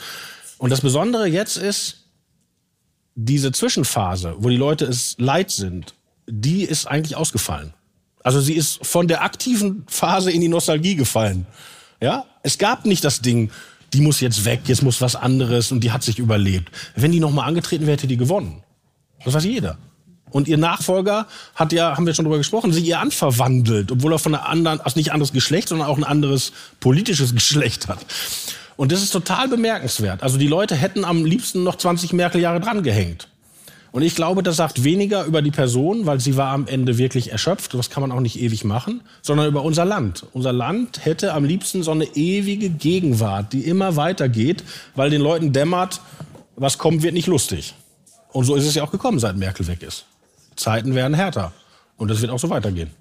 Und 0.59 0.71
das 0.71 0.81
Besondere 0.81 1.27
jetzt 1.27 1.57
ist 1.57 2.05
diese 3.15 3.51
Zwischenphase, 3.51 4.35
wo 4.37 4.49
die 4.49 4.57
Leute 4.57 4.85
es 4.85 5.15
leid 5.17 5.49
sind 5.49 5.95
die 6.27 6.63
ist 6.63 6.85
eigentlich 6.85 7.15
ausgefallen. 7.15 7.73
Also 8.23 8.41
sie 8.41 8.53
ist 8.53 8.85
von 8.85 9.07
der 9.07 9.23
aktiven 9.23 9.85
Phase 9.87 10.31
in 10.31 10.41
die 10.41 10.49
Nostalgie 10.49 10.95
gefallen. 10.95 11.47
Ja, 12.01 12.25
es 12.43 12.57
gab 12.57 12.85
nicht 12.85 13.03
das 13.03 13.21
Ding, 13.21 13.49
die 13.93 14.01
muss 14.01 14.19
jetzt 14.19 14.43
weg, 14.43 14.61
jetzt 14.65 14.83
muss 14.83 15.01
was 15.01 15.15
anderes 15.15 15.71
und 15.71 15.83
die 15.83 15.91
hat 15.91 16.03
sich 16.03 16.19
überlebt. 16.19 16.71
Wenn 16.95 17.11
die 17.11 17.21
nochmal 17.21 17.47
angetreten 17.47 17.85
wäre, 17.85 17.93
hätte 17.93 18.07
die 18.07 18.17
gewonnen. 18.17 18.63
Das 19.23 19.33
weiß 19.33 19.45
jeder. 19.45 19.77
Und 20.31 20.47
ihr 20.47 20.57
Nachfolger 20.57 21.27
hat 21.55 21.71
ja, 21.71 21.95
haben 21.95 22.05
wir 22.05 22.13
schon 22.13 22.25
drüber 22.25 22.37
gesprochen, 22.37 22.73
sie 22.73 22.81
ihr 22.81 22.99
anverwandelt, 22.99 23.91
obwohl 23.91 24.13
er 24.13 24.19
von 24.19 24.35
einer 24.35 24.47
anderen, 24.47 24.81
also 24.81 24.99
nicht 24.99 25.11
anderes 25.11 25.31
Geschlecht, 25.31 25.69
sondern 25.69 25.87
auch 25.87 25.97
ein 25.97 26.03
anderes 26.03 26.51
politisches 26.79 27.33
Geschlecht 27.35 27.87
hat. 27.87 27.99
Und 28.75 28.91
das 28.91 29.01
ist 29.01 29.11
total 29.11 29.47
bemerkenswert. 29.47 30.21
Also 30.21 30.37
die 30.37 30.47
Leute 30.47 30.75
hätten 30.75 31.03
am 31.03 31.25
liebsten 31.25 31.63
noch 31.63 31.75
20 31.75 32.13
Merkel-Jahre 32.13 32.59
drangehängt. 32.59 33.27
Und 33.91 34.03
ich 34.03 34.15
glaube, 34.15 34.43
das 34.43 34.57
sagt 34.57 34.83
weniger 34.83 35.25
über 35.25 35.41
die 35.41 35.49
Person, 35.49 36.05
weil 36.05 36.19
sie 36.19 36.37
war 36.37 36.51
am 36.51 36.67
Ende 36.67 36.97
wirklich 36.97 37.31
erschöpft. 37.31 37.73
Das 37.73 37.89
kann 37.89 38.01
man 38.01 38.11
auch 38.11 38.19
nicht 38.19 38.39
ewig 38.39 38.63
machen, 38.63 39.01
sondern 39.23 39.47
über 39.47 39.63
unser 39.63 39.85
Land. 39.85 40.25
Unser 40.33 40.53
Land 40.53 41.03
hätte 41.05 41.33
am 41.33 41.45
liebsten 41.45 41.81
so 41.81 41.91
eine 41.91 42.05
ewige 42.15 42.69
Gegenwart, 42.69 43.53
die 43.53 43.61
immer 43.61 43.95
weitergeht, 43.95 44.63
weil 44.93 45.09
den 45.09 45.21
Leuten 45.21 45.53
dämmert, 45.53 46.01
was 46.55 46.77
kommt, 46.77 47.01
wird 47.01 47.13
nicht 47.13 47.27
lustig. 47.27 47.73
Und 48.31 48.45
so 48.45 48.55
ist 48.55 48.67
es 48.67 48.75
ja 48.75 48.83
auch 48.83 48.91
gekommen, 48.91 49.17
seit 49.19 49.37
Merkel 49.37 49.65
weg 49.67 49.81
ist. 49.81 50.05
Zeiten 50.57 50.95
werden 50.95 51.13
härter. 51.13 51.53
Und 51.95 52.09
das 52.09 52.21
wird 52.21 52.31
auch 52.31 52.39
so 52.39 52.49
weitergehen. 52.49 52.91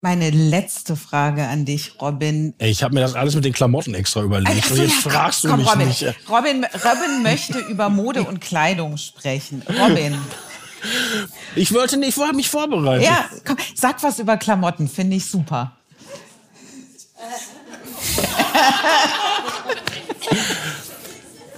Meine 0.00 0.30
letzte 0.30 0.96
Frage 0.96 1.46
an 1.46 1.64
dich, 1.64 2.00
Robin. 2.00 2.54
Ey, 2.58 2.70
ich 2.70 2.82
habe 2.82 2.94
mir 2.94 3.00
das 3.00 3.14
alles 3.14 3.36
mit 3.36 3.44
den 3.44 3.52
Klamotten 3.52 3.94
extra 3.94 4.22
überlegt. 4.22 4.50
Also, 4.50 4.74
und 4.74 4.88
jetzt 4.88 5.02
fragst 5.02 5.42
komm, 5.42 5.50
du 5.50 5.56
mich 5.58 5.70
Robin. 5.70 5.88
nicht. 5.88 6.02
Robin, 6.28 6.64
Robin 6.64 7.22
möchte 7.22 7.60
über 7.60 7.88
Mode 7.88 8.24
und 8.24 8.40
Kleidung 8.40 8.96
sprechen. 8.96 9.62
Robin. 9.80 10.18
Ich 11.54 11.72
wollte 11.72 11.96
nicht, 11.98 12.16
ich 12.16 12.22
habe 12.22 12.34
mich 12.34 12.50
vorbereitet. 12.50 13.06
Ja, 13.06 13.26
komm, 13.46 13.56
sag 13.76 14.02
was 14.02 14.18
über 14.18 14.36
Klamotten, 14.36 14.88
finde 14.88 15.16
ich 15.16 15.26
super. 15.26 15.76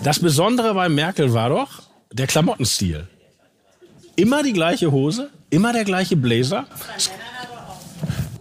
Das 0.02 0.20
Besondere 0.20 0.74
bei 0.74 0.90
Merkel 0.90 1.32
war 1.32 1.48
doch 1.48 1.82
der 2.12 2.26
Klamottenstil. 2.26 3.08
Immer 4.16 4.42
die 4.42 4.52
gleiche 4.52 4.92
Hose, 4.92 5.30
immer 5.50 5.72
der 5.72 5.84
gleiche 5.84 6.16
Blazer. 6.16 6.66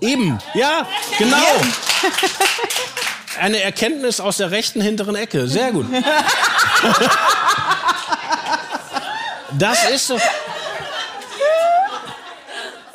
Eben, 0.01 0.37
ja, 0.53 0.87
genau. 1.17 1.37
Eine 3.39 3.61
Erkenntnis 3.61 4.19
aus 4.19 4.37
der 4.37 4.51
rechten 4.51 4.81
hinteren 4.81 5.15
Ecke. 5.15 5.47
Sehr 5.47 5.71
gut. 5.71 5.87
Das 9.57 9.89
ist 9.89 10.07
so. 10.07 10.19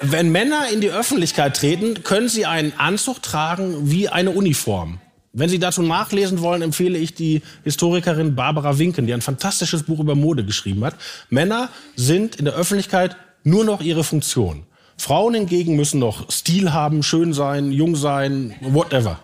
Wenn 0.01 0.31
Männer 0.31 0.69
in 0.69 0.81
die 0.81 0.91
Öffentlichkeit 0.91 1.57
treten, 1.57 2.05
können 2.05 2.29
sie 2.29 2.47
einen 2.47 2.73
Anzug 2.79 3.23
tragen 3.23 3.91
wie 3.91 4.09
eine 4.09 4.31
Uniform. 4.31 5.01
Wenn 5.39 5.49
Sie 5.49 5.61
dazu 5.61 5.83
nachlesen 5.83 6.41
wollen, 6.41 6.63
empfehle 6.63 6.99
ich 6.99 7.15
die 7.15 7.43
Historikerin 7.63 8.35
Barbara 8.35 8.77
Winken, 8.79 9.07
die 9.07 9.15
ein 9.15 9.23
fantastisches 9.23 9.85
Buch 9.85 10.01
über 10.01 10.17
Mode 10.17 10.45
geschrieben 10.45 10.85
hat. 10.85 10.97
Männer 11.31 11.69
sind 11.95 12.37
in 12.37 12.45
der 12.45 12.55
Öffentlichkeit 12.55 13.17
nur 13.45 13.65
noch 13.65 13.81
ihre 13.81 14.03
Funktion. 14.03 14.65
Frauen 14.97 15.35
hingegen 15.35 15.77
müssen 15.77 16.01
noch 16.01 16.29
Stil 16.29 16.73
haben, 16.73 17.05
schön 17.05 17.33
sein, 17.33 17.71
jung 17.71 17.95
sein, 17.95 18.57
whatever. 18.61 19.21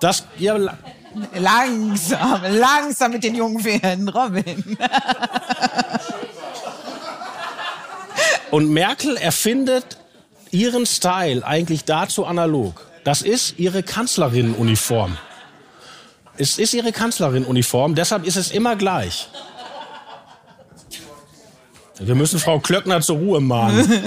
Das, 0.00 0.24
ja, 0.38 0.56
langsam, 1.34 2.40
langsam 2.48 3.10
mit 3.10 3.24
den 3.24 3.34
jungen 3.34 3.64
werden, 3.64 4.08
Robin. 4.08 4.78
Und 8.52 8.70
Merkel 8.70 9.16
erfindet 9.16 9.98
ihren 10.52 10.86
Style 10.86 11.44
eigentlich 11.44 11.84
dazu 11.84 12.24
analog. 12.24 12.86
Das 13.06 13.22
ist 13.22 13.60
ihre 13.60 13.84
Kanzlerin-Uniform. 13.84 15.16
Es 16.38 16.58
ist 16.58 16.74
ihre 16.74 16.90
Kanzlerin-Uniform, 16.90 17.94
deshalb 17.94 18.26
ist 18.26 18.34
es 18.34 18.50
immer 18.50 18.74
gleich. 18.74 19.28
Wir 22.00 22.16
müssen 22.16 22.40
Frau 22.40 22.58
Klöckner 22.58 23.00
zur 23.02 23.18
Ruhe 23.18 23.40
mahnen. 23.40 24.02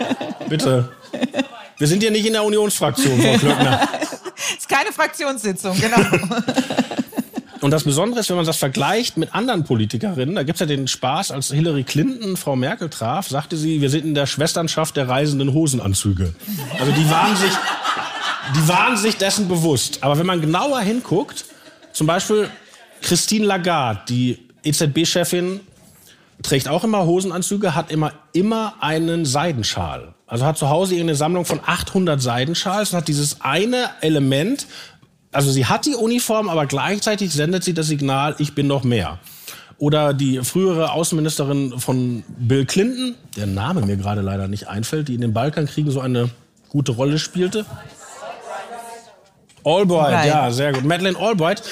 Bitte. 0.48 0.88
Wir 1.76 1.86
sind 1.86 2.02
ja 2.02 2.10
nicht 2.10 2.24
in 2.24 2.32
der 2.32 2.42
Unionsfraktion, 2.42 3.20
Frau 3.20 3.36
Klöckner. 3.36 3.86
Es 4.00 4.12
ist 4.60 4.68
keine 4.70 4.92
Fraktionssitzung, 4.92 5.78
genau. 5.78 5.98
Und 7.60 7.70
das 7.70 7.84
Besondere 7.84 8.20
ist, 8.20 8.30
wenn 8.30 8.36
man 8.36 8.46
das 8.46 8.56
vergleicht 8.56 9.18
mit 9.18 9.34
anderen 9.34 9.64
Politikerinnen, 9.64 10.36
da 10.36 10.42
gibt 10.42 10.56
es 10.56 10.60
ja 10.60 10.66
den 10.66 10.88
Spaß, 10.88 11.32
als 11.32 11.50
Hillary 11.50 11.84
Clinton 11.84 12.38
Frau 12.38 12.56
Merkel 12.56 12.88
traf, 12.88 13.28
sagte 13.28 13.58
sie, 13.58 13.82
wir 13.82 13.90
sind 13.90 14.06
in 14.06 14.14
der 14.14 14.26
Schwesternschaft 14.26 14.96
der 14.96 15.06
reisenden 15.06 15.52
Hosenanzüge. 15.52 16.34
Also 16.78 16.92
die 16.92 17.10
waren 17.10 17.36
sich, 17.36 17.52
die 18.56 18.68
waren 18.68 18.96
sich 18.96 19.16
dessen 19.16 19.48
bewusst. 19.48 19.98
Aber 20.02 20.18
wenn 20.18 20.26
man 20.26 20.40
genauer 20.40 20.80
hinguckt, 20.80 21.44
zum 21.92 22.06
Beispiel 22.06 22.48
Christine 23.02 23.46
Lagarde, 23.46 24.00
die 24.08 24.38
EZB-Chefin 24.62 25.60
trägt 26.42 26.68
auch 26.68 26.84
immer 26.84 27.04
Hosenanzüge, 27.04 27.74
hat 27.74 27.90
immer, 27.90 28.12
immer 28.32 28.74
einen 28.80 29.24
Seidenschal. 29.24 30.14
Also 30.26 30.44
hat 30.44 30.58
zu 30.58 30.68
Hause 30.68 30.96
eine 30.96 31.14
Sammlung 31.14 31.44
von 31.44 31.60
800 31.64 32.20
Seidenschals 32.20 32.92
und 32.92 32.98
hat 32.98 33.08
dieses 33.08 33.40
eine 33.40 33.90
Element, 34.00 34.66
also 35.32 35.50
sie 35.50 35.66
hat 35.66 35.86
die 35.86 35.94
Uniform, 35.94 36.48
aber 36.48 36.66
gleichzeitig 36.66 37.32
sendet 37.32 37.64
sie 37.64 37.74
das 37.74 37.86
Signal, 37.86 38.36
ich 38.38 38.54
bin 38.54 38.66
noch 38.66 38.84
mehr. 38.84 39.18
Oder 39.78 40.12
die 40.12 40.40
frühere 40.42 40.92
Außenministerin 40.92 41.78
von 41.78 42.24
Bill 42.36 42.66
Clinton, 42.66 43.14
der 43.36 43.46
Name 43.46 43.82
mir 43.82 43.96
gerade 43.96 44.22
leider 44.22 44.48
nicht 44.48 44.68
einfällt, 44.68 45.08
die 45.08 45.14
in 45.14 45.20
den 45.20 45.32
Balkankriegen 45.32 45.90
so 45.92 46.00
eine 46.00 46.30
gute 46.68 46.92
Rolle 46.92 47.18
spielte. 47.18 47.64
Albright, 49.64 50.26
ja, 50.26 50.50
sehr 50.50 50.72
gut. 50.72 50.84
Madeleine 50.84 51.18
Albright, 51.18 51.62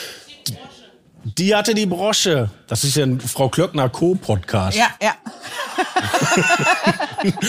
die 1.25 1.55
hatte 1.55 1.75
die 1.75 1.87
Brosche. 1.87 2.51
Das 2.66 2.85
ist 2.85 2.96
ja 2.96 3.05
ein 3.05 3.20
Frau 3.20 3.49
Klöckner 3.49 3.88
Co-Podcast. 3.88 4.77
Ja, 4.77 4.88
ja. 5.03 5.14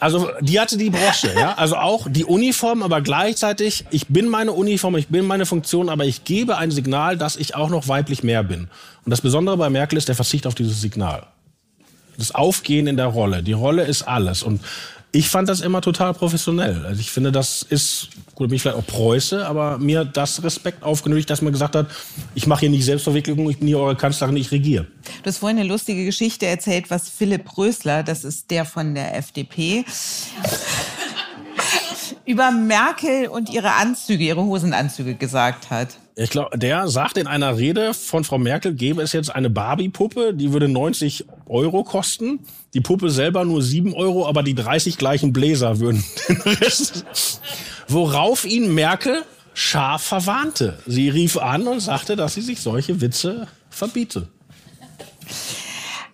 Also 0.00 0.28
die 0.42 0.60
hatte 0.60 0.76
die 0.76 0.90
Brosche, 0.90 1.32
ja. 1.34 1.54
Also 1.54 1.76
auch 1.76 2.08
die 2.10 2.26
Uniform, 2.26 2.82
aber 2.82 3.00
gleichzeitig, 3.00 3.86
ich 3.90 4.08
bin 4.08 4.28
meine 4.28 4.52
Uniform, 4.52 4.96
ich 4.96 5.08
bin 5.08 5.24
meine 5.24 5.46
Funktion, 5.46 5.88
aber 5.88 6.04
ich 6.04 6.24
gebe 6.24 6.58
ein 6.58 6.70
Signal, 6.70 7.16
dass 7.16 7.36
ich 7.36 7.54
auch 7.54 7.70
noch 7.70 7.88
weiblich 7.88 8.22
mehr 8.22 8.42
bin. 8.42 8.68
Und 9.06 9.10
das 9.10 9.22
Besondere 9.22 9.56
bei 9.56 9.70
Merkel 9.70 9.96
ist 9.96 10.08
der 10.08 10.14
Verzicht 10.14 10.46
auf 10.46 10.54
dieses 10.54 10.82
Signal. 10.82 11.26
Das 12.18 12.34
Aufgehen 12.34 12.86
in 12.86 12.98
der 12.98 13.06
Rolle. 13.06 13.42
Die 13.42 13.54
Rolle 13.54 13.84
ist 13.84 14.02
alles. 14.02 14.42
Und 14.42 14.60
ich 15.14 15.28
fand 15.28 15.48
das 15.48 15.60
immer 15.60 15.80
total 15.80 16.12
professionell. 16.12 16.84
Also 16.84 17.00
ich 17.00 17.12
finde, 17.12 17.30
das 17.30 17.62
ist, 17.62 18.08
gut, 18.34 18.48
bin 18.48 18.56
ich 18.56 18.62
vielleicht 18.62 18.76
auch 18.76 18.86
Preuße, 18.86 19.46
aber 19.46 19.78
mir 19.78 20.04
das 20.04 20.42
Respekt 20.42 20.82
aufgenötigt, 20.82 21.30
dass 21.30 21.40
man 21.40 21.52
gesagt 21.52 21.76
hat, 21.76 21.86
ich 22.34 22.48
mache 22.48 22.60
hier 22.60 22.70
nicht 22.70 22.84
Selbstverwirklichung, 22.84 23.48
ich 23.48 23.58
bin 23.58 23.68
hier 23.68 23.78
eure 23.78 23.94
Kanzlerin, 23.94 24.36
ich 24.36 24.50
regiere. 24.50 24.88
Du 25.22 25.28
hast 25.28 25.38
vorhin 25.38 25.58
eine 25.58 25.68
lustige 25.68 26.04
Geschichte 26.04 26.46
erzählt, 26.46 26.90
was 26.90 27.08
Philipp 27.08 27.56
Rösler, 27.56 28.02
das 28.02 28.24
ist 28.24 28.50
der 28.50 28.64
von 28.64 28.96
der 28.96 29.16
FDP, 29.16 29.84
über 32.26 32.50
Merkel 32.50 33.28
und 33.28 33.50
ihre 33.50 33.74
Anzüge, 33.74 34.24
ihre 34.24 34.42
Hosenanzüge 34.42 35.14
gesagt 35.14 35.70
hat. 35.70 35.90
Ich 36.16 36.30
glaube, 36.30 36.56
der 36.56 36.86
sagt 36.86 37.18
in 37.18 37.26
einer 37.26 37.56
Rede 37.56 37.92
von 37.92 38.22
Frau 38.22 38.38
Merkel, 38.38 38.74
gäbe 38.74 39.02
es 39.02 39.12
jetzt 39.12 39.34
eine 39.34 39.50
Barbie-Puppe, 39.50 40.32
die 40.32 40.52
würde 40.52 40.68
90 40.68 41.24
Euro 41.46 41.82
kosten. 41.82 42.40
Die 42.72 42.80
Puppe 42.80 43.10
selber 43.10 43.44
nur 43.44 43.62
7 43.62 43.92
Euro, 43.94 44.26
aber 44.26 44.44
die 44.44 44.54
30 44.54 44.96
gleichen 44.96 45.32
Bläser 45.32 45.80
würden 45.80 46.04
den 46.28 46.40
Rest. 46.42 47.04
Worauf 47.88 48.44
ihn 48.44 48.72
Merkel 48.74 49.22
scharf 49.54 50.02
verwarnte. 50.02 50.78
Sie 50.86 51.08
rief 51.08 51.36
an 51.36 51.66
und 51.66 51.80
sagte, 51.80 52.14
dass 52.14 52.34
sie 52.34 52.42
sich 52.42 52.60
solche 52.60 53.00
Witze 53.00 53.48
verbiete. 53.68 54.28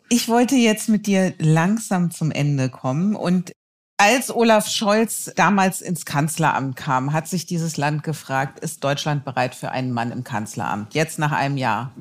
Ich 0.08 0.28
wollte 0.28 0.56
jetzt 0.56 0.88
mit 0.88 1.06
dir 1.06 1.34
langsam 1.38 2.10
zum 2.10 2.30
Ende 2.30 2.68
kommen 2.70 3.14
und 3.14 3.52
als 4.00 4.34
Olaf 4.34 4.66
Scholz 4.66 5.30
damals 5.36 5.82
ins 5.82 6.06
Kanzleramt 6.06 6.74
kam, 6.74 7.12
hat 7.12 7.28
sich 7.28 7.44
dieses 7.44 7.76
Land 7.76 8.02
gefragt, 8.02 8.58
ist 8.60 8.82
Deutschland 8.82 9.26
bereit 9.26 9.54
für 9.54 9.72
einen 9.72 9.92
Mann 9.92 10.10
im 10.10 10.24
Kanzleramt? 10.24 10.94
Jetzt 10.94 11.18
nach 11.18 11.32
einem 11.32 11.58
Jahr. 11.58 11.92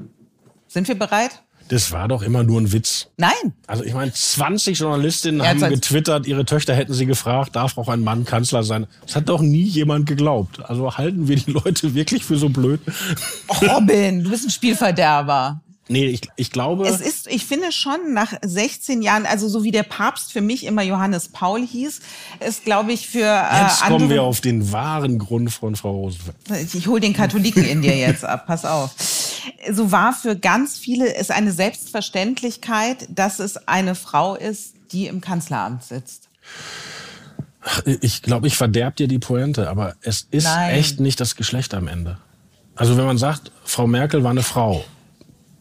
Sind 0.69 0.87
wir 0.87 0.97
bereit? 0.97 1.43
Das 1.67 1.91
war 1.91 2.07
doch 2.07 2.21
immer 2.21 2.43
nur 2.43 2.61
ein 2.61 2.71
Witz. 2.71 3.07
Nein. 3.17 3.53
Also 3.67 3.83
ich 3.83 3.93
meine, 3.93 4.13
20 4.13 4.79
Journalistinnen 4.79 5.41
ja, 5.41 5.49
haben 5.49 5.59
getwittert, 5.59 6.25
ihre 6.25 6.45
Töchter 6.45 6.73
hätten 6.73 6.93
sie 6.93 7.05
gefragt, 7.05 7.57
darf 7.57 7.77
auch 7.77 7.89
ein 7.89 8.01
Mann 8.01 8.23
Kanzler 8.23 8.63
sein. 8.63 8.87
Das 9.05 9.17
hat 9.17 9.27
doch 9.27 9.41
nie 9.41 9.63
jemand 9.63 10.05
geglaubt. 10.05 10.61
Also 10.67 10.97
halten 10.97 11.27
wir 11.27 11.35
die 11.35 11.51
Leute 11.51 11.93
wirklich 11.93 12.23
für 12.23 12.37
so 12.37 12.47
blöd? 12.47 12.79
Robin, 13.61 14.23
du 14.23 14.29
bist 14.29 14.47
ein 14.47 14.51
Spielverderber. 14.51 15.61
Nee, 15.91 16.05
ich, 16.05 16.21
ich 16.35 16.51
glaube. 16.51 16.87
Es 16.87 17.01
ist, 17.01 17.25
ich 17.27 17.45
finde 17.47 17.71
schon 17.71 18.13
nach 18.13 18.33
16 18.43 19.01
Jahren, 19.01 19.25
also 19.25 19.49
so 19.49 19.63
wie 19.63 19.71
der 19.71 19.81
Papst 19.81 20.31
für 20.31 20.39
mich 20.41 20.63
immer 20.65 20.83
Johannes 20.83 21.29
Paul 21.29 21.65
hieß, 21.65 21.99
ist, 22.47 22.63
glaube 22.63 22.93
ich, 22.93 23.07
für. 23.07 23.25
Äh, 23.25 23.63
jetzt 23.63 23.81
kommen 23.81 23.95
andere, 23.95 24.09
wir 24.09 24.23
auf 24.23 24.39
den 24.39 24.71
wahren 24.71 25.17
Grund 25.17 25.51
von 25.51 25.75
Frau 25.75 25.91
Rosenfeld. 25.91 26.35
Ich 26.75 26.85
hole 26.85 27.01
den 27.01 27.13
Katholiken 27.13 27.65
in 27.65 27.81
dir 27.81 27.97
jetzt 27.97 28.23
ab, 28.23 28.45
pass 28.45 28.65
auf. 28.65 28.91
So 29.71 29.91
war 29.91 30.13
für 30.13 30.35
ganz 30.35 30.77
viele 30.77 31.15
es 31.15 31.31
eine 31.31 31.51
Selbstverständlichkeit, 31.51 33.07
dass 33.09 33.39
es 33.39 33.67
eine 33.67 33.95
Frau 33.95 34.35
ist, 34.35 34.75
die 34.91 35.07
im 35.07 35.21
Kanzleramt 35.21 35.83
sitzt. 35.83 36.29
Ich 38.01 38.21
glaube, 38.21 38.45
ich 38.45 38.55
verderb 38.55 38.95
dir 38.95 39.07
die 39.07 39.19
Pointe, 39.19 39.69
aber 39.69 39.95
es 40.01 40.27
ist 40.29 40.45
Nein. 40.45 40.75
echt 40.75 40.99
nicht 40.99 41.19
das 41.19 41.35
Geschlecht 41.35 41.73
am 41.73 41.87
Ende. 41.87 42.17
Also 42.75 42.95
wenn 42.95 43.05
man 43.05 43.17
sagt, 43.17 43.51
Frau 43.65 43.87
Merkel 43.87 44.23
war 44.23 44.31
eine 44.31 44.43
Frau, 44.43 44.85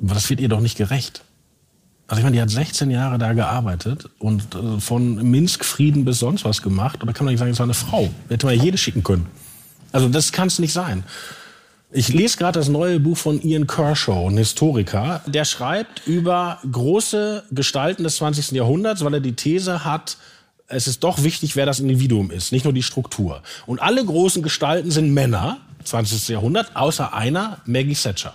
das 0.00 0.28
wird 0.30 0.40
ihr 0.40 0.48
doch 0.48 0.60
nicht 0.60 0.76
gerecht. 0.76 1.22
Also 2.06 2.20
ich 2.20 2.24
meine, 2.24 2.36
die 2.36 2.42
hat 2.42 2.50
16 2.50 2.90
Jahre 2.90 3.18
da 3.18 3.34
gearbeitet 3.34 4.08
und 4.18 4.54
äh, 4.54 4.80
von 4.80 5.16
Minsk-Frieden 5.30 6.06
bis 6.06 6.20
sonst 6.20 6.44
was 6.44 6.62
gemacht. 6.62 7.00
Da 7.04 7.12
kann 7.12 7.26
man 7.26 7.34
nicht 7.34 7.38
sagen, 7.38 7.50
es 7.50 7.58
war 7.58 7.64
eine 7.64 7.74
Frau. 7.74 8.08
Hätte 8.28 8.46
man 8.46 8.56
ja 8.56 8.62
jede 8.62 8.78
schicken 8.78 9.02
können. 9.02 9.26
Also 9.92 10.08
das 10.08 10.32
kann 10.32 10.48
es 10.48 10.58
nicht 10.58 10.72
sein. 10.72 11.04
Ich 11.90 12.08
lese 12.08 12.36
gerade 12.36 12.58
das 12.58 12.68
neue 12.68 13.00
Buch 13.00 13.16
von 13.16 13.40
Ian 13.42 13.66
Kershaw, 13.66 14.28
ein 14.28 14.36
Historiker. 14.36 15.22
Der 15.26 15.44
schreibt 15.44 16.06
über 16.06 16.58
große 16.70 17.44
Gestalten 17.50 18.04
des 18.04 18.16
20. 18.16 18.52
Jahrhunderts, 18.52 19.04
weil 19.04 19.14
er 19.14 19.20
die 19.20 19.32
These 19.32 19.84
hat, 19.84 20.18
es 20.66 20.86
ist 20.86 21.02
doch 21.02 21.22
wichtig, 21.22 21.56
wer 21.56 21.64
das 21.64 21.80
Individuum 21.80 22.30
ist, 22.30 22.52
nicht 22.52 22.64
nur 22.64 22.74
die 22.74 22.82
Struktur. 22.82 23.42
Und 23.66 23.80
alle 23.80 24.04
großen 24.04 24.42
Gestalten 24.42 24.90
sind 24.90 25.12
Männer, 25.12 25.58
20. 25.84 26.28
Jahrhundert, 26.28 26.76
außer 26.76 27.14
einer, 27.14 27.58
Maggie 27.64 27.94
Thatcher. 27.94 28.34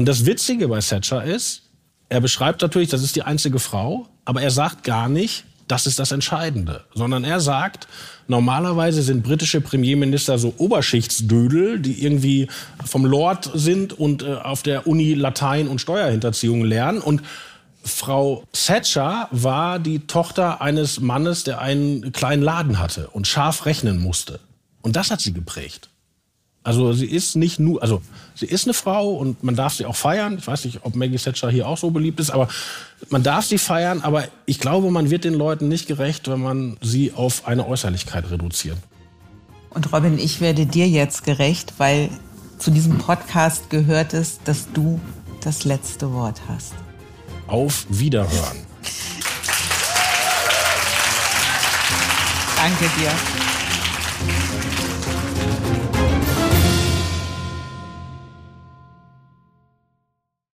Und 0.00 0.06
das 0.06 0.24
Witzige 0.24 0.68
bei 0.68 0.80
Thatcher 0.80 1.24
ist, 1.24 1.64
er 2.08 2.22
beschreibt 2.22 2.62
natürlich, 2.62 2.88
das 2.88 3.02
ist 3.02 3.16
die 3.16 3.22
einzige 3.22 3.58
Frau, 3.58 4.06
aber 4.24 4.40
er 4.40 4.50
sagt 4.50 4.82
gar 4.82 5.10
nicht, 5.10 5.44
das 5.68 5.86
ist 5.86 5.98
das 5.98 6.10
Entscheidende, 6.10 6.84
sondern 6.94 7.22
er 7.22 7.38
sagt, 7.38 7.86
normalerweise 8.26 9.02
sind 9.02 9.22
britische 9.22 9.60
Premierminister 9.60 10.38
so 10.38 10.54
Oberschichtsdödel, 10.56 11.80
die 11.80 12.02
irgendwie 12.02 12.48
vom 12.82 13.04
Lord 13.04 13.50
sind 13.52 13.92
und 13.92 14.22
äh, 14.22 14.36
auf 14.36 14.62
der 14.62 14.86
Uni 14.86 15.12
Latein 15.12 15.68
und 15.68 15.82
Steuerhinterziehung 15.82 16.64
lernen 16.64 17.02
und 17.02 17.20
Frau 17.84 18.44
Thatcher 18.54 19.28
war 19.32 19.78
die 19.78 20.06
Tochter 20.06 20.62
eines 20.62 21.00
Mannes, 21.00 21.44
der 21.44 21.60
einen 21.60 22.10
kleinen 22.12 22.42
Laden 22.42 22.78
hatte 22.78 23.08
und 23.08 23.26
scharf 23.26 23.66
rechnen 23.66 24.00
musste. 24.00 24.40
Und 24.80 24.96
das 24.96 25.10
hat 25.10 25.20
sie 25.20 25.34
geprägt. 25.34 25.89
Also 26.62 26.92
sie 26.92 27.06
ist 27.06 27.36
nicht 27.36 27.58
nur, 27.58 27.82
also 27.82 28.02
sie 28.34 28.44
ist 28.46 28.66
eine 28.66 28.74
Frau 28.74 29.10
und 29.14 29.42
man 29.42 29.56
darf 29.56 29.74
sie 29.74 29.86
auch 29.86 29.96
feiern. 29.96 30.36
Ich 30.38 30.46
weiß 30.46 30.66
nicht, 30.66 30.80
ob 30.82 30.94
Maggie 30.94 31.16
Thatcher 31.16 31.50
hier 31.50 31.66
auch 31.66 31.78
so 31.78 31.90
beliebt 31.90 32.20
ist, 32.20 32.30
aber 32.30 32.48
man 33.08 33.22
darf 33.22 33.46
sie 33.46 33.56
feiern. 33.56 34.02
Aber 34.02 34.24
ich 34.44 34.60
glaube, 34.60 34.90
man 34.90 35.08
wird 35.08 35.24
den 35.24 35.34
Leuten 35.34 35.68
nicht 35.68 35.86
gerecht, 35.86 36.28
wenn 36.28 36.40
man 36.40 36.76
sie 36.82 37.12
auf 37.14 37.46
eine 37.46 37.66
Äußerlichkeit 37.66 38.30
reduziert. 38.30 38.76
Und 39.70 39.90
Robin, 39.92 40.18
ich 40.18 40.40
werde 40.40 40.66
dir 40.66 40.86
jetzt 40.86 41.24
gerecht, 41.24 41.74
weil 41.78 42.10
zu 42.58 42.70
diesem 42.70 42.98
Podcast 42.98 43.70
gehört 43.70 44.12
es, 44.12 44.40
dass 44.44 44.70
du 44.72 45.00
das 45.40 45.64
letzte 45.64 46.12
Wort 46.12 46.42
hast. 46.46 46.74
Auf 47.46 47.86
Wiederhören. 47.88 48.58
Danke 52.56 52.84
dir. 52.98 53.39